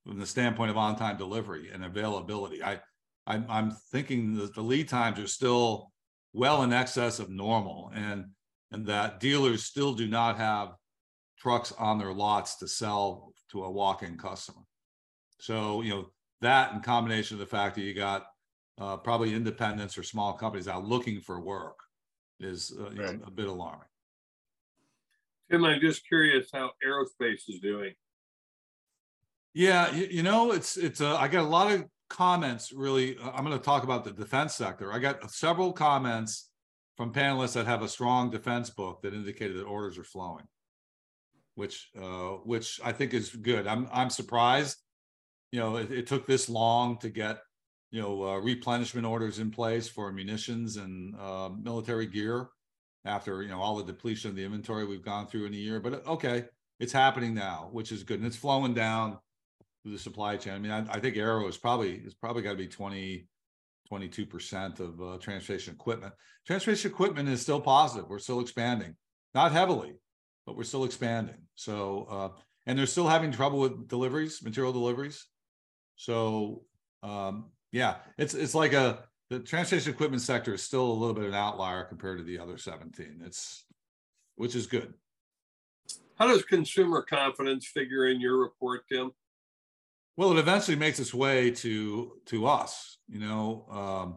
from 0.08 0.20
the 0.20 0.26
standpoint 0.26 0.72
of 0.72 0.78
on-time 0.78 1.18
delivery 1.18 1.70
and 1.74 1.84
availability. 1.84 2.64
I, 2.64 2.80
I'm, 3.28 3.46
I'm 3.50 3.72
thinking 3.92 4.36
that 4.38 4.56
the 4.56 4.62
lead 4.62 4.88
times 4.88 5.20
are 5.20 5.28
still 5.28 5.92
well 6.34 6.64
in 6.64 6.72
excess 6.72 7.20
of 7.20 7.30
normal 7.30 7.92
and, 7.94 8.28
and 8.72 8.86
that 8.86 9.20
dealers 9.20 9.66
still 9.66 9.94
do 9.94 10.08
not 10.08 10.38
have 10.38 10.76
trucks 11.38 11.74
on 11.78 12.00
their 12.00 12.14
lots 12.14 12.56
to 12.58 12.68
sell 12.68 13.34
to 13.52 13.66
a 13.66 13.72
walk-in 13.72 14.18
customer. 14.18 14.62
So, 15.40 15.82
you 15.82 15.90
know, 15.90 16.10
that 16.42 16.72
in 16.72 16.80
combination 16.80 17.36
of 17.36 17.40
the 17.40 17.46
fact 17.46 17.76
that 17.76 17.82
you 17.82 17.94
got 17.94 18.28
uh, 18.80 18.96
probably 18.98 19.34
independents 19.34 19.98
or 19.98 20.04
small 20.04 20.34
companies 20.34 20.68
out 20.68 20.86
looking 20.86 21.20
for 21.20 21.42
work 21.42 21.80
is 22.40 22.72
uh, 22.80 22.90
you 22.92 22.96
know, 22.96 23.04
Right. 23.04 23.20
a 23.26 23.32
bit 23.32 23.48
alarming. 23.48 23.88
Tim, 25.52 25.66
I'm 25.66 25.82
just 25.82 26.08
curious 26.08 26.50
how 26.54 26.72
aerospace 26.86 27.50
is 27.50 27.60
doing. 27.62 27.94
Yeah, 29.58 29.92
you, 29.92 30.08
you 30.12 30.24
know, 30.24 30.52
it's 30.52 30.78
it's. 30.78 31.02
Uh, 31.02 31.18
I 31.18 31.28
got 31.28 31.44
a 31.44 31.48
lot 31.48 31.72
of 31.72 31.86
comments. 32.12 32.72
Really, 32.72 33.18
uh, 33.18 33.32
I'm 33.32 33.44
going 33.44 33.58
to 33.58 33.66
talk 33.66 33.82
about 33.82 34.04
the 34.04 34.12
defense 34.12 34.54
sector. 34.54 34.94
I 34.94 35.00
got 35.00 35.32
several 35.32 35.74
comments 35.74 36.52
from 36.96 37.12
panelists 37.12 37.54
that 37.54 37.66
have 37.66 37.82
a 37.82 37.88
strong 37.88 38.30
defense 38.30 38.70
book 38.70 39.02
that 39.02 39.16
indicated 39.16 39.58
that 39.58 39.64
orders 39.64 39.98
are 39.98 40.04
flowing, 40.04 40.46
which 41.56 41.90
uh, 42.00 42.34
which 42.46 42.80
I 42.86 42.92
think 42.92 43.16
is 43.16 43.32
good. 43.32 43.66
I'm 43.66 43.88
I'm 43.92 44.12
surprised. 44.12 44.78
You 45.52 45.60
know, 45.60 45.78
it, 45.78 45.92
it 45.92 46.06
took 46.06 46.28
this 46.28 46.50
long 46.50 47.00
to 47.00 47.10
get 47.10 47.40
you 47.90 48.00
know, 48.00 48.24
uh, 48.26 48.38
replenishment 48.38 49.08
orders 49.08 49.40
in 49.40 49.50
place 49.50 49.88
for 49.88 50.12
munitions 50.12 50.78
and 50.78 51.16
uh, 51.20 51.50
military 51.50 52.06
gear 52.06 52.50
after 53.06 53.42
you 53.42 53.50
know 53.50 53.60
all 53.60 53.78
the 53.78 53.92
depletion 53.92 54.30
of 54.30 54.36
the 54.36 54.46
inventory 54.46 54.86
we've 54.86 55.02
gone 55.02 55.26
through 55.26 55.48
in 55.48 55.54
a 55.56 55.58
year. 55.58 55.80
But 55.80 55.94
uh, 55.94 56.12
okay, 56.12 56.46
it's 56.80 56.94
happening 56.94 57.34
now, 57.34 57.70
which 57.72 57.92
is 57.92 58.04
good, 58.04 58.20
and 58.20 58.28
it's 58.28 58.38
flowing 58.38 58.76
down 58.76 59.18
the 59.92 60.00
supply 60.00 60.38
chain. 60.38 60.54
I 60.54 60.60
mean, 60.60 60.72
I, 60.72 60.86
I 60.90 61.00
think 61.00 61.18
Aero 61.18 61.48
is 61.48 61.58
probably 61.58 61.96
is 61.96 62.14
probably 62.14 62.42
got 62.42 62.52
to 62.52 62.58
be 62.58 62.68
20, 62.68 63.28
22 63.88 64.26
percent 64.26 64.80
of 64.80 65.02
uh, 65.02 65.18
transportation 65.20 65.74
equipment. 65.74 66.14
Transportation 66.46 66.92
equipment 66.92 67.30
is 67.30 67.42
still 67.42 67.62
positive. 67.62 68.10
We're 68.10 68.20
still 68.20 68.40
expanding, 68.40 68.96
not 69.34 69.52
heavily, 69.52 69.96
but 70.46 70.56
we're 70.56 70.64
still 70.64 70.84
expanding. 70.84 71.38
So, 71.56 72.08
uh, 72.10 72.40
and 72.66 72.78
they're 72.78 72.86
still 72.86 73.08
having 73.08 73.32
trouble 73.32 73.60
with 73.60 73.88
deliveries, 73.88 74.44
material 74.44 74.74
deliveries. 74.74 75.26
So, 75.96 76.64
um, 77.04 77.52
yeah, 77.72 77.96
it's 78.18 78.34
it's 78.34 78.56
like 78.56 78.74
a 78.74 79.04
the 79.30 79.40
transportation 79.40 79.94
equipment 79.94 80.22
sector 80.22 80.54
is 80.54 80.64
still 80.64 80.86
a 80.86 80.94
little 80.94 81.14
bit 81.14 81.26
an 81.26 81.34
outlier 81.34 81.84
compared 81.84 82.18
to 82.18 82.24
the 82.24 82.40
other 82.40 82.58
17. 82.58 83.22
It's 83.26 83.66
which 84.36 84.56
is 84.56 84.68
good. 84.68 84.94
How 86.18 86.28
does 86.28 86.44
consumer 86.44 87.02
confidence 87.02 87.68
figure 87.68 88.08
in 88.08 88.20
your 88.22 88.40
report, 88.40 88.84
Tim? 88.92 89.12
Well, 90.18 90.32
it 90.32 90.40
eventually 90.40 90.76
makes 90.76 91.00
its 91.00 91.14
way 91.14 91.52
to 91.52 92.14
to 92.26 92.48
us, 92.48 92.98
you 93.08 93.20
know, 93.20 93.66
um, 93.70 94.16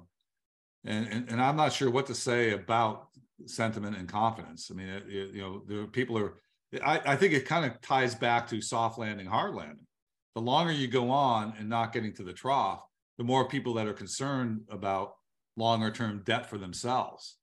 and, 0.85 1.07
and 1.07 1.31
and 1.31 1.43
I'm 1.43 1.57
not 1.57 1.75
sure 1.75 1.91
what 1.91 2.07
to 2.07 2.15
say 2.15 2.53
about 2.53 3.09
sentiment 3.47 3.97
and 3.99 4.09
confidence. 4.09 4.71
I 4.71 4.75
mean, 4.75 4.89
it, 4.89 5.05
it, 5.09 5.35
you 5.35 5.43
know, 5.43 5.63
the 5.67 5.87
people 5.89 6.19
are. 6.19 6.35
I, 6.83 7.01
I 7.05 7.17
think 7.17 7.35
it 7.35 7.47
kind 7.47 7.67
of 7.67 7.81
ties 7.83 8.15
back 8.15 8.49
to 8.49 8.63
soft 8.63 8.99
landing, 8.99 9.27
hard 9.27 9.55
landing. 9.55 9.87
The 10.35 10.41
longer 10.41 10.73
you 10.73 10.87
go 10.89 11.11
on 11.11 11.55
and 11.59 11.69
not 11.69 11.93
getting 11.93 12.15
to 12.15 12.23
the 12.23 12.33
trough, 12.33 12.83
the 13.19 13.25
more 13.25 13.49
people 13.49 13.75
that 13.75 13.87
are 13.89 13.93
concerned 13.93 14.63
about 14.71 15.15
longer 15.57 15.91
term 15.91 16.23
debt 16.25 16.49
for 16.49 16.57
themselves. 16.57 17.37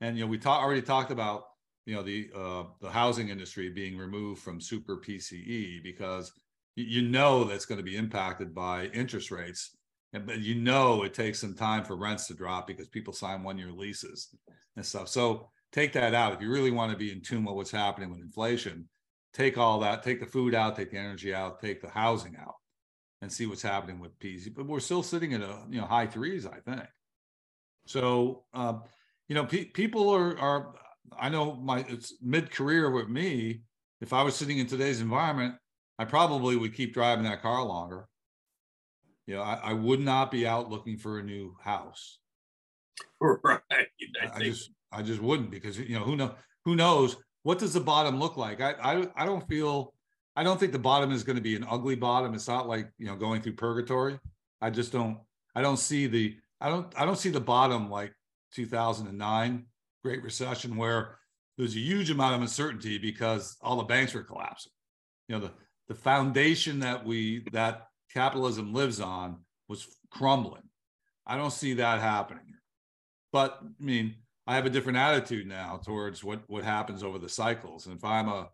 And 0.00 0.16
you 0.16 0.24
know, 0.24 0.30
we 0.30 0.38
talk, 0.38 0.62
already 0.62 0.82
talked 0.82 1.10
about 1.10 1.44
you 1.86 1.96
know 1.96 2.02
the 2.04 2.30
uh, 2.36 2.64
the 2.80 2.90
housing 2.90 3.30
industry 3.30 3.68
being 3.68 3.98
removed 3.98 4.42
from 4.42 4.60
super 4.60 4.96
PCE 4.98 5.82
because 5.82 6.30
you 6.76 7.02
know 7.02 7.44
that's 7.44 7.64
going 7.64 7.78
to 7.78 7.84
be 7.84 7.96
impacted 7.96 8.54
by 8.54 8.86
interest 8.86 9.30
rates, 9.30 9.76
but 10.12 10.40
you 10.40 10.54
know 10.54 11.02
it 11.02 11.14
takes 11.14 11.40
some 11.40 11.54
time 11.54 11.84
for 11.84 11.96
rents 11.96 12.26
to 12.28 12.34
drop 12.34 12.66
because 12.66 12.88
people 12.88 13.12
sign 13.12 13.42
one 13.42 13.58
year 13.58 13.72
leases 13.72 14.34
and 14.76 14.84
stuff. 14.84 15.08
So 15.08 15.48
take 15.72 15.92
that 15.94 16.14
out 16.14 16.34
if 16.34 16.40
you 16.40 16.50
really 16.50 16.70
want 16.70 16.92
to 16.92 16.98
be 16.98 17.10
in 17.10 17.22
tune 17.22 17.44
with 17.44 17.56
what's 17.56 17.70
happening 17.70 18.10
with 18.10 18.20
inflation. 18.20 18.88
Take 19.32 19.58
all 19.58 19.80
that, 19.80 20.02
take 20.02 20.20
the 20.20 20.26
food 20.26 20.54
out, 20.54 20.76
take 20.76 20.90
the 20.90 20.98
energy 20.98 21.34
out, 21.34 21.60
take 21.60 21.82
the 21.82 21.90
housing 21.90 22.36
out 22.40 22.54
and 23.22 23.32
see 23.32 23.46
what's 23.46 23.62
happening 23.62 23.98
with 23.98 24.18
PC. 24.18 24.54
But 24.54 24.66
we're 24.66 24.80
still 24.80 25.02
sitting 25.02 25.34
at 25.34 25.40
a 25.40 25.58
you 25.70 25.80
know 25.80 25.86
high 25.86 26.06
threes, 26.06 26.46
I 26.46 26.60
think. 26.60 26.86
So 27.86 28.44
uh, 28.52 28.74
you 29.28 29.34
know, 29.34 29.46
pe- 29.46 29.66
people 29.66 30.10
are 30.10 30.38
are. 30.38 30.74
I 31.18 31.28
know 31.28 31.54
my 31.54 31.84
it's 31.88 32.14
mid 32.22 32.50
career 32.50 32.90
with 32.90 33.08
me. 33.08 33.62
If 34.00 34.12
I 34.12 34.22
was 34.22 34.36
sitting 34.36 34.58
in 34.58 34.66
today's 34.66 35.00
environment, 35.00 35.54
I 35.98 36.04
probably 36.04 36.56
would 36.56 36.74
keep 36.74 36.92
driving 36.94 37.24
that 37.24 37.42
car 37.42 37.64
longer. 37.64 38.08
You 39.26 39.36
know, 39.36 39.42
I, 39.42 39.60
I 39.64 39.72
would 39.72 40.00
not 40.00 40.30
be 40.30 40.46
out 40.46 40.70
looking 40.70 40.98
for 40.98 41.18
a 41.18 41.22
new 41.22 41.56
house. 41.60 42.18
Right. 43.20 43.60
I, 43.70 43.86
I 44.34 44.38
just 44.40 44.70
I 44.92 45.02
just 45.02 45.20
wouldn't 45.20 45.50
because 45.50 45.78
you 45.78 45.98
know 45.98 46.04
who 46.04 46.16
know 46.16 46.34
who 46.64 46.76
knows 46.76 47.16
what 47.42 47.58
does 47.58 47.72
the 47.72 47.80
bottom 47.80 48.18
look 48.18 48.36
like? 48.36 48.60
I 48.60 48.72
I, 48.72 49.06
I 49.16 49.26
don't 49.26 49.46
feel 49.48 49.94
I 50.36 50.42
don't 50.42 50.60
think 50.60 50.72
the 50.72 50.78
bottom 50.78 51.12
is 51.12 51.24
going 51.24 51.36
to 51.36 51.42
be 51.42 51.56
an 51.56 51.66
ugly 51.68 51.94
bottom. 51.94 52.34
It's 52.34 52.48
not 52.48 52.68
like 52.68 52.90
you 52.98 53.06
know 53.06 53.16
going 53.16 53.40
through 53.40 53.54
purgatory. 53.54 54.18
I 54.60 54.70
just 54.70 54.92
don't. 54.92 55.18
I 55.54 55.62
don't 55.62 55.78
see 55.78 56.06
the. 56.06 56.36
I 56.60 56.68
don't. 56.68 56.92
I 56.96 57.06
don't 57.06 57.18
see 57.18 57.30
the 57.30 57.40
bottom 57.40 57.90
like 57.90 58.12
2009 58.54 59.66
Great 60.04 60.22
Recession 60.22 60.76
where 60.76 61.18
there's 61.56 61.74
a 61.74 61.80
huge 61.80 62.10
amount 62.10 62.34
of 62.34 62.42
uncertainty 62.42 62.98
because 62.98 63.56
all 63.62 63.76
the 63.76 63.84
banks 63.84 64.12
were 64.12 64.22
collapsing. 64.22 64.72
You 65.28 65.36
know 65.36 65.46
the 65.46 65.52
the 65.88 65.94
foundation 65.94 66.80
that 66.80 67.04
we 67.04 67.44
that 67.52 67.88
capitalism 68.12 68.72
lives 68.72 69.00
on 69.00 69.38
was 69.68 69.86
crumbling. 70.10 70.62
I 71.26 71.36
don't 71.36 71.52
see 71.52 71.74
that 71.74 72.00
happening. 72.00 72.54
But 73.32 73.58
I 73.62 73.84
mean, 73.84 74.14
I 74.46 74.54
have 74.54 74.66
a 74.66 74.70
different 74.70 74.98
attitude 74.98 75.46
now 75.46 75.80
towards 75.84 76.22
what 76.22 76.42
what 76.46 76.64
happens 76.64 77.02
over 77.02 77.18
the 77.18 77.28
cycles. 77.28 77.86
And 77.86 77.96
if 77.96 78.04
I'm 78.04 78.28
a 78.28 78.48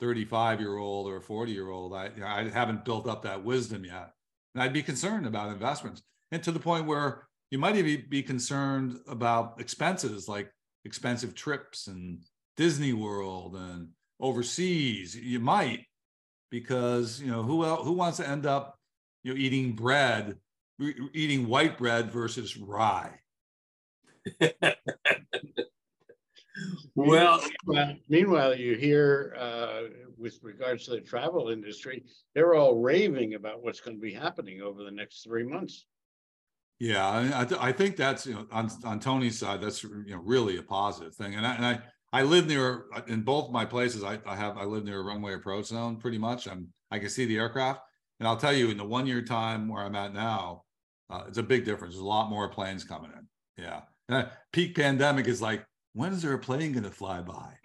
35 0.00 0.60
year 0.60 0.76
old 0.76 1.08
or 1.08 1.16
a 1.16 1.20
40 1.20 1.52
year 1.52 1.70
old. 1.70 1.94
I, 1.94 2.10
you 2.14 2.20
know, 2.20 2.26
I 2.26 2.48
haven't 2.48 2.84
built 2.84 3.08
up 3.08 3.22
that 3.22 3.44
wisdom 3.44 3.84
yet. 3.84 4.10
And 4.54 4.62
I'd 4.62 4.72
be 4.72 4.82
concerned 4.82 5.26
about 5.26 5.50
investments 5.50 6.02
and 6.30 6.42
to 6.42 6.52
the 6.52 6.60
point 6.60 6.86
where 6.86 7.26
you 7.50 7.58
might 7.58 7.76
even 7.76 8.04
be 8.08 8.22
concerned 8.22 8.98
about 9.06 9.60
expenses 9.60 10.28
like 10.28 10.50
expensive 10.84 11.34
trips 11.34 11.86
and 11.86 12.22
Disney 12.56 12.92
World 12.92 13.56
and 13.56 13.88
overseas. 14.20 15.16
You 15.16 15.40
might 15.40 15.86
because, 16.50 17.20
you 17.20 17.30
know, 17.30 17.42
who 17.42 17.64
else, 17.64 17.84
who 17.84 17.92
wants 17.92 18.18
to 18.18 18.28
end 18.28 18.46
up, 18.46 18.78
you 19.22 19.32
know, 19.32 19.38
eating 19.38 19.72
bread, 19.72 20.38
eating 21.12 21.48
white 21.48 21.78
bread 21.78 22.10
versus 22.10 22.56
rye? 22.56 23.20
Well, 26.94 27.42
Well, 27.66 27.96
meanwhile, 28.08 28.56
you 28.56 28.76
hear, 28.76 29.34
uh, 29.38 29.82
with 30.16 30.38
regards 30.42 30.84
to 30.84 30.92
the 30.92 31.00
travel 31.00 31.48
industry, 31.48 32.04
they're 32.34 32.54
all 32.54 32.80
raving 32.80 33.34
about 33.34 33.62
what's 33.62 33.80
going 33.80 33.96
to 33.96 34.00
be 34.00 34.12
happening 34.12 34.62
over 34.62 34.84
the 34.84 34.90
next 34.90 35.24
three 35.24 35.42
months. 35.42 35.86
Yeah, 36.78 37.06
I, 37.06 37.40
I, 37.40 37.44
th- 37.44 37.60
I 37.60 37.72
think 37.72 37.96
that's 37.96 38.26
you 38.26 38.34
know 38.34 38.46
on 38.50 38.70
on 38.84 39.00
Tony's 39.00 39.38
side 39.38 39.60
that's 39.60 39.82
you 39.82 40.04
know 40.08 40.18
really 40.18 40.56
a 40.56 40.62
positive 40.62 41.14
thing, 41.14 41.34
and 41.34 41.46
I 41.46 41.54
and 41.54 41.66
I, 41.66 41.80
I 42.14 42.22
live 42.22 42.46
near 42.46 42.84
in 43.08 43.22
both 43.22 43.50
my 43.50 43.64
places. 43.64 44.04
I, 44.04 44.20
I 44.24 44.36
have 44.36 44.56
I 44.56 44.62
live 44.62 44.84
near 44.84 45.00
a 45.00 45.02
runway 45.02 45.34
approach 45.34 45.66
zone 45.66 45.96
pretty 45.96 46.16
much. 46.16 46.46
I'm 46.46 46.68
I 46.92 47.00
can 47.00 47.08
see 47.08 47.24
the 47.24 47.38
aircraft, 47.38 47.80
and 48.20 48.28
I'll 48.28 48.36
tell 48.36 48.52
you 48.52 48.70
in 48.70 48.76
the 48.76 48.84
one 48.84 49.04
year 49.04 49.20
time 49.20 49.66
where 49.68 49.82
I'm 49.82 49.96
at 49.96 50.14
now, 50.14 50.62
uh, 51.10 51.24
it's 51.26 51.38
a 51.38 51.42
big 51.42 51.64
difference. 51.64 51.94
There's 51.94 52.04
a 52.04 52.06
lot 52.06 52.30
more 52.30 52.48
planes 52.48 52.84
coming 52.84 53.10
in. 53.10 53.64
Yeah, 53.64 53.80
and 54.08 54.28
peak 54.52 54.76
pandemic 54.76 55.26
is 55.26 55.42
like 55.42 55.66
when 55.94 56.12
is 56.12 56.22
there 56.22 56.34
a 56.34 56.38
plane 56.38 56.70
going 56.70 56.84
to 56.84 56.90
fly 56.92 57.20
by? 57.20 57.54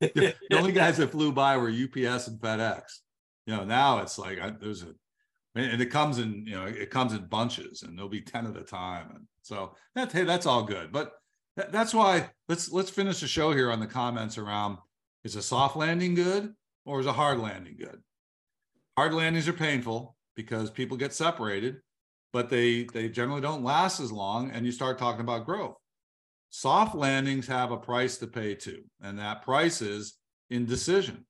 the 0.00 0.34
only 0.52 0.72
guys 0.72 0.96
that 0.96 1.12
flew 1.12 1.30
by 1.30 1.56
were 1.56 1.68
UPS 1.68 2.26
and 2.26 2.40
FedEx. 2.40 2.82
You 3.46 3.56
know, 3.56 3.64
now 3.64 4.00
it's 4.00 4.18
like 4.18 4.40
I, 4.40 4.50
there's 4.50 4.82
a, 4.82 4.88
and 5.54 5.80
it 5.80 5.92
comes 5.92 6.18
in, 6.18 6.44
you 6.44 6.56
know, 6.56 6.64
it 6.64 6.90
comes 6.90 7.12
in 7.12 7.26
bunches, 7.26 7.84
and 7.84 7.96
there'll 7.96 8.08
be 8.08 8.20
ten 8.20 8.48
at 8.48 8.56
a 8.56 8.64
time, 8.64 9.10
and 9.14 9.26
so 9.42 9.76
that 9.94 10.10
hey, 10.10 10.24
that's 10.24 10.46
all 10.46 10.64
good. 10.64 10.90
But 10.90 11.12
that, 11.56 11.72
that's 11.72 11.94
why 11.94 12.30
let's 12.48 12.70
let's 12.70 12.90
finish 12.90 13.20
the 13.20 13.26
show 13.26 13.52
here 13.52 13.70
on 13.70 13.80
the 13.80 13.86
comments 13.86 14.38
around: 14.38 14.78
is 15.24 15.36
a 15.36 15.42
soft 15.42 15.76
landing 15.76 16.14
good 16.14 16.54
or 16.84 17.00
is 17.00 17.06
a 17.06 17.12
hard 17.12 17.38
landing 17.38 17.76
good? 17.78 18.02
Hard 18.96 19.14
landings 19.14 19.48
are 19.48 19.52
painful 19.52 20.16
because 20.36 20.70
people 20.70 20.96
get 20.96 21.12
separated, 21.12 21.76
but 22.32 22.50
they 22.50 22.84
they 22.84 23.08
generally 23.08 23.40
don't 23.40 23.64
last 23.64 24.00
as 24.00 24.12
long, 24.12 24.50
and 24.50 24.66
you 24.66 24.72
start 24.72 24.98
talking 24.98 25.22
about 25.22 25.46
growth 25.46 25.76
soft 26.54 26.94
landings 26.94 27.48
have 27.48 27.72
a 27.72 27.76
price 27.76 28.16
to 28.18 28.28
pay 28.28 28.54
too, 28.54 28.84
and 29.02 29.18
that 29.18 29.42
price 29.42 29.82
is 29.82 30.14
indecision. 30.50 31.26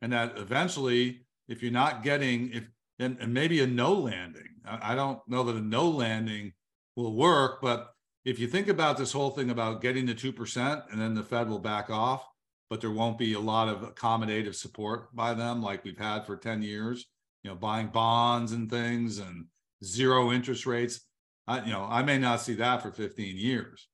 And 0.00 0.14
that 0.14 0.38
eventually, 0.38 1.26
if 1.46 1.62
you're 1.62 1.70
not 1.70 2.02
getting, 2.02 2.50
if 2.54 2.70
and, 2.98 3.18
and 3.20 3.34
maybe 3.34 3.60
a 3.60 3.66
no 3.66 3.92
landing, 3.92 4.48
I, 4.64 4.92
I 4.92 4.94
don't 4.94 5.20
know 5.28 5.42
that 5.44 5.56
a 5.56 5.60
no 5.60 5.90
landing 5.90 6.54
will 6.96 7.14
work, 7.14 7.60
but 7.60 7.90
if 8.24 8.38
you 8.38 8.46
think 8.46 8.68
about 8.68 8.96
this 8.96 9.12
whole 9.12 9.30
thing 9.30 9.50
about 9.50 9.80
getting 9.80 10.06
the 10.06 10.14
2% 10.14 10.90
and 10.90 11.00
then 11.00 11.14
the 11.14 11.22
Fed 11.22 11.48
will 11.48 11.58
back 11.58 11.90
off, 11.90 12.24
but 12.70 12.80
there 12.80 12.90
won't 12.90 13.18
be 13.18 13.34
a 13.34 13.40
lot 13.40 13.68
of 13.68 13.94
accommodative 13.94 14.54
support 14.54 15.14
by 15.14 15.34
them 15.34 15.62
like 15.62 15.84
we've 15.84 15.98
had 15.98 16.24
for 16.24 16.36
10 16.36 16.62
years, 16.62 17.06
you 17.42 17.50
know, 17.50 17.56
buying 17.56 17.88
bonds 17.88 18.52
and 18.52 18.70
things 18.70 19.18
and 19.18 19.46
zero 19.84 20.32
interest 20.32 20.66
rates. 20.66 21.00
I, 21.46 21.64
you 21.64 21.72
know, 21.72 21.86
I 21.88 22.02
may 22.02 22.18
not 22.18 22.40
see 22.40 22.54
that 22.54 22.82
for 22.82 22.92
15 22.92 23.36
years. 23.36 23.88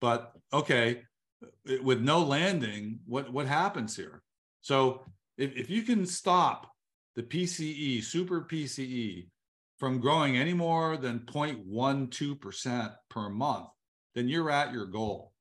But 0.00 0.32
okay, 0.52 1.02
with 1.82 2.00
no 2.00 2.20
landing, 2.20 3.00
what 3.06 3.32
what 3.32 3.46
happens 3.46 3.96
here? 3.96 4.22
So 4.60 5.04
if, 5.38 5.56
if 5.56 5.70
you 5.70 5.82
can 5.82 6.06
stop 6.06 6.70
the 7.14 7.22
PCE, 7.22 8.02
super 8.02 8.42
PCE, 8.42 9.28
from 9.78 10.00
growing 10.00 10.36
any 10.36 10.54
more 10.54 10.96
than 10.96 11.20
0.12% 11.20 12.94
per 13.10 13.28
month, 13.28 13.68
then 14.14 14.28
you're 14.28 14.50
at 14.50 14.72
your 14.72 14.86
goal. 14.86 15.32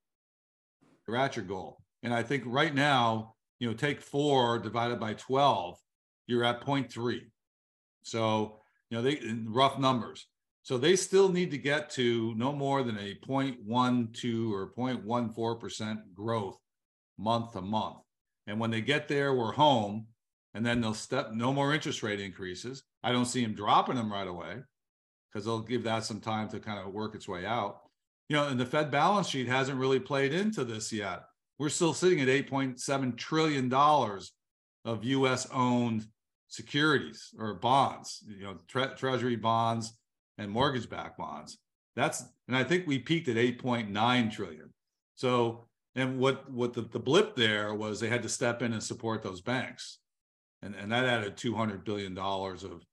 You're 1.07 1.17
at 1.17 1.35
your 1.35 1.45
goal. 1.45 1.81
And 2.03 2.13
I 2.13 2.23
think 2.23 2.43
right 2.45 2.73
now, 2.73 3.35
you 3.59 3.67
know, 3.67 3.73
take 3.73 4.01
four 4.01 4.59
divided 4.59 4.99
by 4.99 5.13
12, 5.13 5.77
you're 6.27 6.43
at 6.43 6.61
0.3. 6.61 7.21
So, 8.03 8.59
you 8.89 8.97
know, 8.97 9.03
they 9.03 9.19
rough 9.47 9.79
numbers. 9.79 10.27
So 10.63 10.77
they 10.77 10.95
still 10.95 11.29
need 11.29 11.51
to 11.51 11.57
get 11.57 11.89
to 11.91 12.33
no 12.35 12.51
more 12.51 12.83
than 12.83 12.97
a 12.97 13.15
0.12 13.27 14.51
or 14.51 14.73
0.14% 14.75 15.97
growth 16.13 16.57
month 17.17 17.53
to 17.53 17.61
month. 17.61 17.97
And 18.47 18.59
when 18.59 18.71
they 18.71 18.81
get 18.81 19.07
there, 19.07 19.33
we're 19.33 19.53
home. 19.53 20.07
And 20.53 20.65
then 20.65 20.81
they'll 20.81 20.93
step 20.93 21.33
no 21.33 21.53
more 21.53 21.73
interest 21.73 22.01
rate 22.01 22.19
increases. 22.19 22.83
I 23.05 23.11
don't 23.11 23.25
see 23.25 23.43
him 23.43 23.53
dropping 23.53 23.97
them 23.97 24.11
right 24.11 24.27
away 24.27 24.55
because 25.31 25.45
they'll 25.45 25.59
give 25.59 25.83
that 25.83 26.03
some 26.03 26.19
time 26.19 26.49
to 26.49 26.59
kind 26.59 26.79
of 26.79 26.91
work 26.91 27.13
its 27.13 27.27
way 27.27 27.45
out. 27.45 27.81
You 28.29 28.35
know, 28.35 28.47
and 28.47 28.59
the 28.59 28.65
Fed 28.65 28.89
balance 28.89 29.27
sheet 29.27 29.47
hasn't 29.47 29.77
really 29.77 29.99
played 29.99 30.33
into 30.33 30.65
this 30.65 30.91
yet. 30.91 31.21
We're 31.59 31.69
still 31.69 31.93
sitting 31.93 32.19
at 32.19 32.27
$8.7 32.27 33.15
trillion 33.15 33.71
of 33.71 35.03
US 35.03 35.47
owned 35.51 36.07
securities 36.47 37.29
or 37.37 37.53
bonds, 37.53 38.23
you 38.27 38.43
know, 38.43 38.55
tre- 38.67 38.95
treasury 38.95 39.35
bonds 39.35 39.95
and 40.39 40.49
mortgage 40.49 40.89
backed 40.89 41.19
bonds. 41.19 41.59
That's, 41.95 42.23
and 42.47 42.57
I 42.57 42.63
think 42.63 42.87
we 42.87 42.97
peaked 42.97 43.27
at 43.27 43.35
8.9 43.35 44.31
trillion. 44.31 44.73
So, 45.13 45.67
and 45.93 46.17
what, 46.17 46.51
what 46.51 46.73
the, 46.73 46.81
the 46.81 46.99
blip 46.99 47.35
there 47.35 47.75
was 47.75 47.99
they 47.99 48.09
had 48.09 48.23
to 48.23 48.29
step 48.29 48.63
in 48.63 48.73
and 48.73 48.81
support 48.81 49.21
those 49.21 49.41
banks. 49.41 49.99
And, 50.63 50.73
and 50.73 50.91
that 50.91 51.05
added 51.05 51.37
$200 51.37 51.85
billion 51.85 52.17
of 52.17 52.83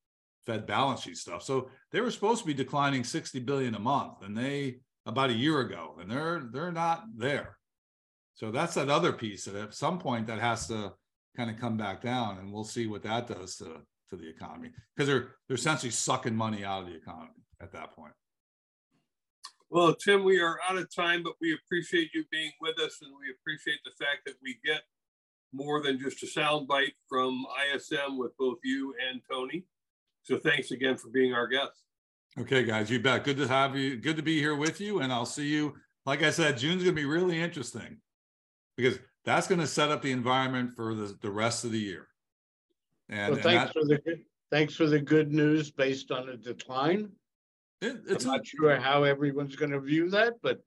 Fed 0.46 0.66
balance 0.66 1.02
sheet 1.02 1.16
stuff. 1.16 1.42
So 1.42 1.70
they 1.90 2.00
were 2.00 2.10
supposed 2.10 2.40
to 2.40 2.46
be 2.46 2.54
declining 2.54 3.04
60 3.04 3.40
billion 3.40 3.74
a 3.74 3.78
month 3.78 4.22
and 4.22 4.36
they 4.36 4.80
about 5.06 5.30
a 5.30 5.34
year 5.34 5.60
ago 5.60 5.96
and 6.00 6.10
they're 6.10 6.48
they're 6.52 6.72
not 6.72 7.04
there. 7.16 7.58
So 8.34 8.50
that's 8.50 8.74
that 8.74 8.88
other 8.88 9.12
piece 9.12 9.44
that 9.44 9.54
at 9.54 9.74
some 9.74 9.98
point 9.98 10.26
that 10.26 10.40
has 10.40 10.66
to 10.68 10.94
kind 11.36 11.50
of 11.50 11.58
come 11.58 11.76
back 11.76 12.02
down 12.02 12.38
and 12.38 12.52
we'll 12.52 12.64
see 12.64 12.86
what 12.86 13.02
that 13.04 13.28
does 13.28 13.56
to 13.56 13.82
to 14.10 14.16
the 14.16 14.28
economy 14.28 14.70
because 14.94 15.08
they're 15.08 15.28
they're 15.48 15.56
essentially 15.56 15.90
sucking 15.90 16.34
money 16.34 16.64
out 16.64 16.82
of 16.82 16.88
the 16.88 16.96
economy 16.96 17.30
at 17.60 17.72
that 17.72 17.94
point. 17.94 18.12
Well, 19.70 19.94
Tim, 19.94 20.22
we 20.22 20.38
are 20.38 20.58
out 20.68 20.76
of 20.76 20.94
time, 20.94 21.22
but 21.22 21.32
we 21.40 21.54
appreciate 21.54 22.10
you 22.12 22.24
being 22.30 22.50
with 22.60 22.78
us 22.78 22.98
and 23.00 23.10
we 23.18 23.32
appreciate 23.32 23.78
the 23.84 24.04
fact 24.04 24.26
that 24.26 24.34
we 24.42 24.58
get 24.62 24.82
more 25.52 25.82
than 25.82 25.98
just 25.98 26.22
a 26.22 26.26
soundbite 26.26 26.92
from 27.08 27.46
ISM 27.72 28.18
with 28.18 28.36
both 28.38 28.58
you 28.64 28.94
and 29.08 29.22
Tony. 29.30 29.64
So 30.22 30.38
thanks 30.38 30.70
again 30.70 30.96
for 30.96 31.08
being 31.08 31.34
our 31.34 31.46
guest. 31.46 31.82
Okay, 32.38 32.64
guys, 32.64 32.90
you 32.90 32.98
bet. 33.00 33.24
Good 33.24 33.36
to 33.38 33.48
have 33.48 33.76
you. 33.76 33.96
Good 33.96 34.16
to 34.16 34.22
be 34.22 34.38
here 34.38 34.56
with 34.56 34.80
you. 34.80 35.00
And 35.00 35.12
I'll 35.12 35.26
see 35.26 35.48
you. 35.48 35.74
Like 36.06 36.22
I 36.22 36.30
said, 36.30 36.56
June's 36.58 36.82
going 36.82 36.96
to 36.96 37.00
be 37.00 37.06
really 37.06 37.40
interesting 37.40 37.98
because 38.76 38.98
that's 39.24 39.46
going 39.46 39.60
to 39.60 39.66
set 39.66 39.90
up 39.90 40.02
the 40.02 40.12
environment 40.12 40.74
for 40.74 40.94
the, 40.94 41.16
the 41.20 41.30
rest 41.30 41.64
of 41.64 41.72
the 41.72 41.78
year. 41.78 42.08
And, 43.08 43.34
well, 43.34 43.42
thanks 43.42 43.46
and 43.46 43.68
that, 43.68 43.72
for 43.72 43.84
the 43.84 43.98
good, 43.98 44.24
thanks 44.50 44.74
for 44.74 44.86
the 44.86 45.00
good 45.00 45.32
news 45.32 45.70
based 45.70 46.10
on 46.10 46.28
a 46.28 46.36
decline. 46.36 47.10
It, 47.80 48.00
it's 48.08 48.24
I'm 48.24 48.32
not 48.32 48.40
a, 48.40 48.44
sure 48.44 48.76
how 48.76 49.04
everyone's 49.04 49.56
going 49.56 49.72
to 49.72 49.80
view 49.80 50.08
that, 50.10 50.34
but 50.42 50.60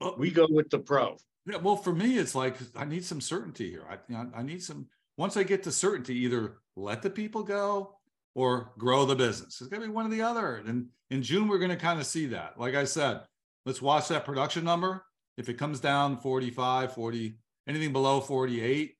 well, 0.00 0.14
we 0.18 0.30
go 0.30 0.46
with 0.48 0.70
the 0.70 0.78
pro. 0.78 1.16
Yeah, 1.46 1.56
well, 1.56 1.76
for 1.76 1.92
me, 1.92 2.18
it's 2.18 2.34
like 2.34 2.56
I 2.76 2.84
need 2.84 3.04
some 3.04 3.20
certainty 3.20 3.70
here. 3.70 3.84
I, 3.90 3.94
you 4.08 4.16
know, 4.16 4.30
I 4.34 4.42
need 4.42 4.62
some. 4.62 4.86
Once 5.16 5.36
I 5.36 5.42
get 5.42 5.62
to 5.64 5.72
certainty, 5.72 6.16
either 6.18 6.58
let 6.76 7.02
the 7.02 7.10
people 7.10 7.42
go 7.42 7.93
or 8.34 8.72
grow 8.78 9.04
the 9.04 9.14
business. 9.14 9.60
It's 9.60 9.70
going 9.70 9.82
to 9.82 9.88
be 9.88 9.92
one 9.92 10.06
or 10.06 10.10
the 10.10 10.22
other. 10.22 10.56
And 10.56 10.88
in 11.10 11.22
June, 11.22 11.48
we're 11.48 11.58
going 11.58 11.70
to 11.70 11.76
kind 11.76 12.00
of 12.00 12.06
see 12.06 12.26
that. 12.26 12.58
Like 12.58 12.74
I 12.74 12.84
said, 12.84 13.22
let's 13.64 13.80
watch 13.80 14.08
that 14.08 14.24
production 14.24 14.64
number. 14.64 15.04
If 15.36 15.48
it 15.48 15.54
comes 15.54 15.80
down 15.80 16.18
45, 16.18 16.94
40, 16.94 17.34
anything 17.68 17.92
below 17.92 18.20
48, 18.20 18.94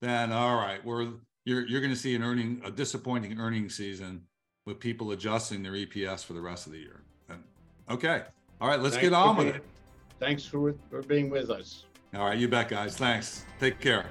then 0.00 0.32
all 0.32 0.56
right, 0.56 0.84
we're 0.84 1.08
you're 1.44 1.66
you're 1.66 1.80
going 1.80 1.92
to 1.92 1.98
see 1.98 2.14
an 2.14 2.22
earning 2.22 2.60
a 2.64 2.70
disappointing 2.70 3.38
earning 3.38 3.68
season 3.68 4.22
with 4.66 4.80
people 4.80 5.12
adjusting 5.12 5.62
their 5.62 5.72
EPS 5.72 6.24
for 6.24 6.32
the 6.32 6.40
rest 6.40 6.66
of 6.66 6.72
the 6.72 6.78
year. 6.78 7.02
And 7.28 7.42
okay. 7.90 8.22
All 8.60 8.68
right, 8.68 8.80
let's 8.80 8.96
Thanks 8.96 9.10
get 9.10 9.14
on 9.14 9.36
with 9.36 9.46
being, 9.46 9.56
it. 9.56 9.64
Thanks 10.20 10.44
for, 10.44 10.74
for 10.88 11.02
being 11.02 11.28
with 11.28 11.50
us. 11.50 11.84
All 12.14 12.26
right, 12.26 12.38
you 12.38 12.48
bet, 12.48 12.68
guys. 12.68 12.96
Thanks. 12.96 13.44
Take 13.58 13.80
care. 13.80 14.06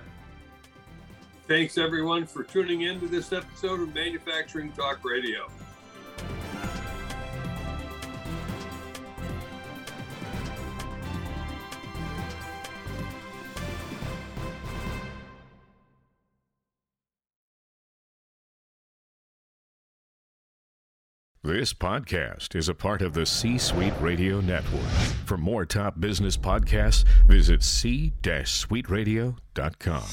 Thanks 1.45 1.77
everyone 1.77 2.25
for 2.25 2.43
tuning 2.43 2.83
in 2.83 3.01
to 3.01 3.07
this 3.07 3.33
episode 3.33 3.81
of 3.81 3.93
Manufacturing 3.93 4.71
Talk 4.71 5.03
Radio. 5.03 5.49
This 21.45 21.73
podcast 21.73 22.55
is 22.55 22.69
a 22.69 22.73
part 22.73 23.01
of 23.01 23.13
the 23.13 23.25
C 23.25 23.57
Suite 23.57 23.91
Radio 23.99 24.39
Network. 24.39 24.89
For 25.25 25.37
more 25.37 25.65
top 25.65 25.99
business 25.99 26.37
podcasts, 26.37 27.03
visit 27.27 27.63
c-suiteradio.com. 27.63 30.03